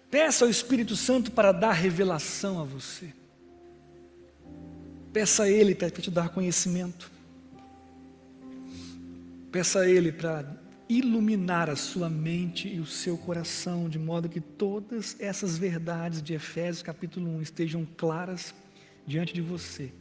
Peça 0.09 0.45
ao 0.45 0.49
Espírito 0.49 0.95
Santo 0.95 1.29
para 1.29 1.51
dar 1.51 1.73
revelação 1.73 2.61
a 2.61 2.63
você. 2.63 3.13
Peça 5.11 5.43
a 5.43 5.49
Ele 5.49 5.75
para 5.75 5.89
te 5.89 6.09
dar 6.09 6.29
conhecimento. 6.29 7.11
Peça 9.51 9.81
a 9.81 9.89
Ele 9.89 10.13
para 10.13 10.45
iluminar 10.89 11.69
a 11.69 11.75
sua 11.75 12.09
mente 12.09 12.67
e 12.67 12.79
o 12.79 12.85
seu 12.85 13.17
coração, 13.17 13.87
de 13.87 13.99
modo 13.99 14.27
que 14.27 14.41
todas 14.41 15.15
essas 15.19 15.57
verdades 15.57 16.21
de 16.21 16.33
Efésios 16.33 16.81
capítulo 16.81 17.29
1 17.37 17.41
estejam 17.43 17.87
claras 17.95 18.53
diante 19.05 19.33
de 19.33 19.41
você 19.41 19.91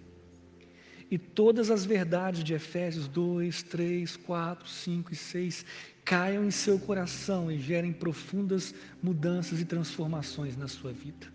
e 1.11 1.16
todas 1.16 1.70
as 1.70 1.84
verdades 1.84 2.45
de 2.45 2.53
Efésios 2.53 3.09
2, 3.09 3.62
3, 3.62 4.16
4, 4.16 4.68
5 4.68 5.12
e 5.12 5.16
6 5.16 5.64
caiam 6.05 6.45
em 6.45 6.51
seu 6.51 6.78
coração 6.78 7.51
e 7.51 7.59
gerem 7.59 7.93
profundas 7.93 8.74
mudanças 9.03 9.61
e 9.61 9.64
transformações 9.64 10.57
na 10.57 10.68
sua 10.68 10.93
vida. 10.93 11.26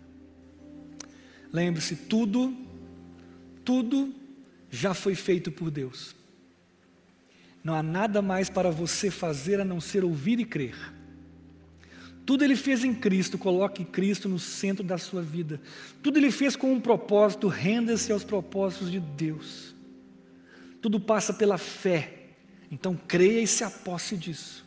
Lembre-se, 1.52 1.96
tudo, 1.96 2.56
tudo 3.64 4.12
já 4.70 4.94
foi 4.94 5.14
feito 5.14 5.50
por 5.50 5.70
Deus. 5.70 6.14
Não 7.64 7.74
há 7.74 7.82
nada 7.82 8.20
mais 8.20 8.50
para 8.50 8.70
você 8.70 9.10
fazer 9.10 9.58
a 9.58 9.64
não 9.64 9.80
ser 9.80 10.04
ouvir 10.04 10.38
e 10.38 10.44
crer. 10.44 10.76
Tudo 12.26 12.44
ele 12.44 12.56
fez 12.56 12.84
em 12.84 12.94
Cristo, 12.94 13.38
coloque 13.38 13.84
Cristo 13.84 14.28
no 14.28 14.38
centro 14.38 14.84
da 14.84 14.98
sua 14.98 15.22
vida. 15.22 15.60
Tudo 16.02 16.18
ele 16.18 16.30
fez 16.30 16.56
com 16.56 16.72
um 16.72 16.80
propósito, 16.80 17.48
renda-se 17.48 18.12
aos 18.12 18.22
propósitos 18.22 18.90
de 18.90 19.00
Deus. 19.00 19.74
Tudo 20.80 21.00
passa 21.00 21.32
pela 21.32 21.56
fé. 21.56 22.20
Então 22.70 22.94
creia 22.94 23.40
e 23.40 23.46
se 23.46 23.64
aposse 23.64 24.16
disso. 24.16 24.64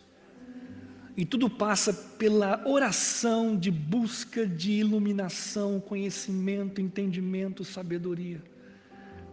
E 1.16 1.26
tudo 1.26 1.50
passa 1.50 1.92
pela 1.92 2.68
oração 2.68 3.58
de 3.58 3.72
busca 3.72 4.46
de 4.46 4.72
iluminação, 4.74 5.80
conhecimento, 5.80 6.80
entendimento, 6.80 7.64
sabedoria. 7.64 8.42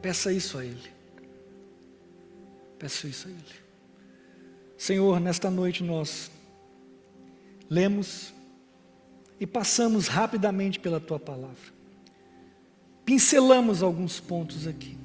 Peça 0.00 0.32
isso 0.32 0.56
a 0.56 0.64
Ele. 0.64 0.93
Peça 2.78 3.06
isso 3.06 3.28
a 3.28 3.30
Ele. 3.30 3.64
Senhor, 4.76 5.20
nesta 5.20 5.50
noite 5.50 5.82
nós 5.82 6.30
lemos 7.70 8.32
e 9.40 9.46
passamos 9.46 10.08
rapidamente 10.08 10.78
pela 10.78 11.00
tua 11.00 11.18
palavra. 11.18 11.72
Pincelamos 13.04 13.82
alguns 13.82 14.20
pontos 14.20 14.66
aqui. 14.66 14.96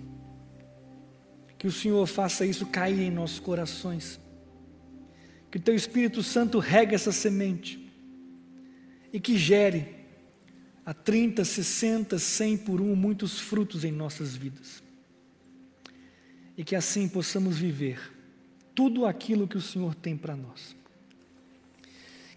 Que 1.57 1.67
o 1.67 1.71
Senhor 1.71 2.05
faça 2.07 2.45
isso 2.45 2.65
cair 2.67 3.01
em 3.01 3.11
nossos 3.11 3.39
corações. 3.39 4.19
Que 5.51 5.57
o 5.57 5.61
teu 5.61 5.75
Espírito 5.75 6.23
Santo 6.23 6.59
regue 6.59 6.95
essa 6.95 7.11
semente 7.11 7.91
e 9.11 9.19
que 9.19 9.37
gere 9.37 9.95
a 10.85 10.93
30, 10.93 11.43
60, 11.43 12.17
100 12.17 12.57
por 12.57 12.79
um 12.79 12.95
muitos 12.95 13.39
frutos 13.39 13.83
em 13.83 13.91
nossas 13.91 14.35
vidas. 14.35 14.81
E 16.59 16.63
que 16.63 16.75
assim 16.75 17.07
possamos 17.07 17.57
viver 17.57 17.99
tudo 18.75 19.07
aquilo 19.07 19.47
que 19.47 19.57
o 19.57 19.61
Senhor 19.61 19.95
tem 19.95 20.15
para 20.15 20.35
nós 20.35 20.77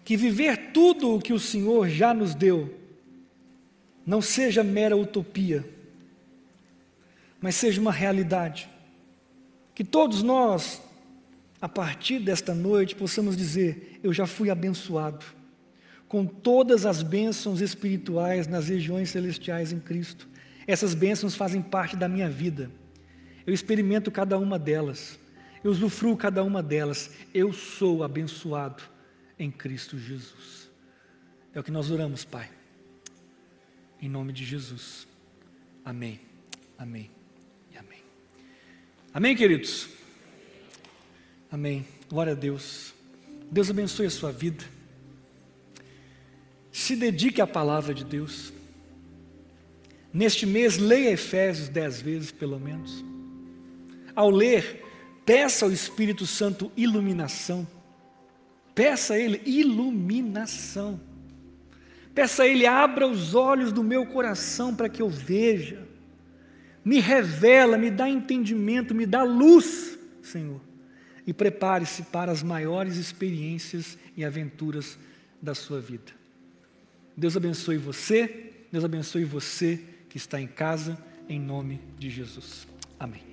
que 0.03 0.17
viver 0.17 0.71
tudo 0.73 1.15
o 1.15 1.21
que 1.21 1.33
o 1.33 1.39
Senhor 1.39 1.87
já 1.87 2.13
nos 2.13 2.35
deu 2.35 2.73
não 4.05 4.21
seja 4.21 4.63
mera 4.63 4.97
utopia, 4.97 5.65
mas 7.39 7.55
seja 7.55 7.79
uma 7.79 7.91
realidade. 7.91 8.69
Que 9.73 9.83
todos 9.83 10.21
nós, 10.21 10.81
a 11.61 11.69
partir 11.69 12.19
desta 12.19 12.53
noite, 12.53 12.95
possamos 12.95 13.37
dizer: 13.37 13.99
Eu 14.03 14.11
já 14.11 14.27
fui 14.27 14.49
abençoado 14.49 15.25
com 16.07 16.25
todas 16.25 16.85
as 16.85 17.01
bênçãos 17.01 17.61
espirituais 17.61 18.45
nas 18.45 18.67
regiões 18.67 19.09
celestiais 19.09 19.71
em 19.71 19.79
Cristo. 19.79 20.27
Essas 20.67 20.93
bênçãos 20.93 21.33
fazem 21.33 21.61
parte 21.61 21.95
da 21.95 22.09
minha 22.09 22.29
vida. 22.29 22.69
Eu 23.45 23.53
experimento 23.53 24.11
cada 24.11 24.37
uma 24.37 24.57
delas. 24.57 25.19
Eu 25.63 25.71
usufruo 25.71 26.15
cada 26.17 26.43
uma 26.43 26.61
delas. 26.61 27.11
Eu 27.33 27.53
sou 27.53 28.03
abençoado 28.03 28.83
em 29.37 29.51
Cristo 29.51 29.97
Jesus. 29.97 30.69
É 31.53 31.59
o 31.59 31.63
que 31.63 31.71
nós 31.71 31.91
oramos, 31.91 32.25
Pai. 32.25 32.49
Em 34.01 34.09
nome 34.09 34.33
de 34.33 34.43
Jesus. 34.43 35.07
Amém. 35.85 36.19
Amém. 36.77 37.09
E 37.71 37.77
amém. 37.77 38.03
Amém, 39.13 39.35
queridos. 39.35 39.89
Amém. 41.51 41.85
Glória 42.09 42.33
a 42.33 42.35
Deus. 42.35 42.93
Deus 43.51 43.69
abençoe 43.69 44.07
a 44.07 44.09
sua 44.09 44.31
vida. 44.31 44.63
Se 46.71 46.95
dedique 46.95 47.39
à 47.39 47.47
palavra 47.47 47.93
de 47.93 48.03
Deus. 48.03 48.51
Neste 50.11 50.45
mês, 50.45 50.77
leia 50.77 51.11
Efésios 51.11 51.69
dez 51.69 52.01
vezes, 52.01 52.31
pelo 52.31 52.59
menos. 52.59 53.03
Ao 54.15 54.29
ler, 54.29 54.83
peça 55.25 55.65
ao 55.65 55.71
Espírito 55.71 56.25
Santo 56.25 56.71
iluminação. 56.75 57.67
Peça 58.75 59.13
a 59.13 59.19
Ele 59.19 59.41
iluminação. 59.45 60.99
Peça 62.13 62.43
a 62.43 62.47
Ele, 62.47 62.65
abra 62.65 63.07
os 63.07 63.33
olhos 63.33 63.71
do 63.71 63.83
meu 63.83 64.05
coração 64.05 64.75
para 64.75 64.89
que 64.89 65.01
eu 65.01 65.09
veja. 65.09 65.87
Me 66.83 66.99
revela, 66.99 67.77
me 67.77 67.89
dá 67.89 68.09
entendimento, 68.09 68.93
me 68.93 69.05
dá 69.05 69.23
luz, 69.23 69.97
Senhor. 70.21 70.61
E 71.25 71.33
prepare-se 71.33 72.03
para 72.03 72.31
as 72.31 72.43
maiores 72.43 72.97
experiências 72.97 73.97
e 74.17 74.25
aventuras 74.25 74.97
da 75.41 75.55
sua 75.55 75.79
vida. 75.79 76.11
Deus 77.15 77.37
abençoe 77.37 77.77
você, 77.77 78.51
Deus 78.71 78.83
abençoe 78.83 79.23
você 79.23 79.79
que 80.09 80.17
está 80.17 80.41
em 80.41 80.47
casa, 80.47 80.97
em 81.29 81.39
nome 81.39 81.79
de 81.97 82.09
Jesus. 82.09 82.67
Amém. 82.99 83.32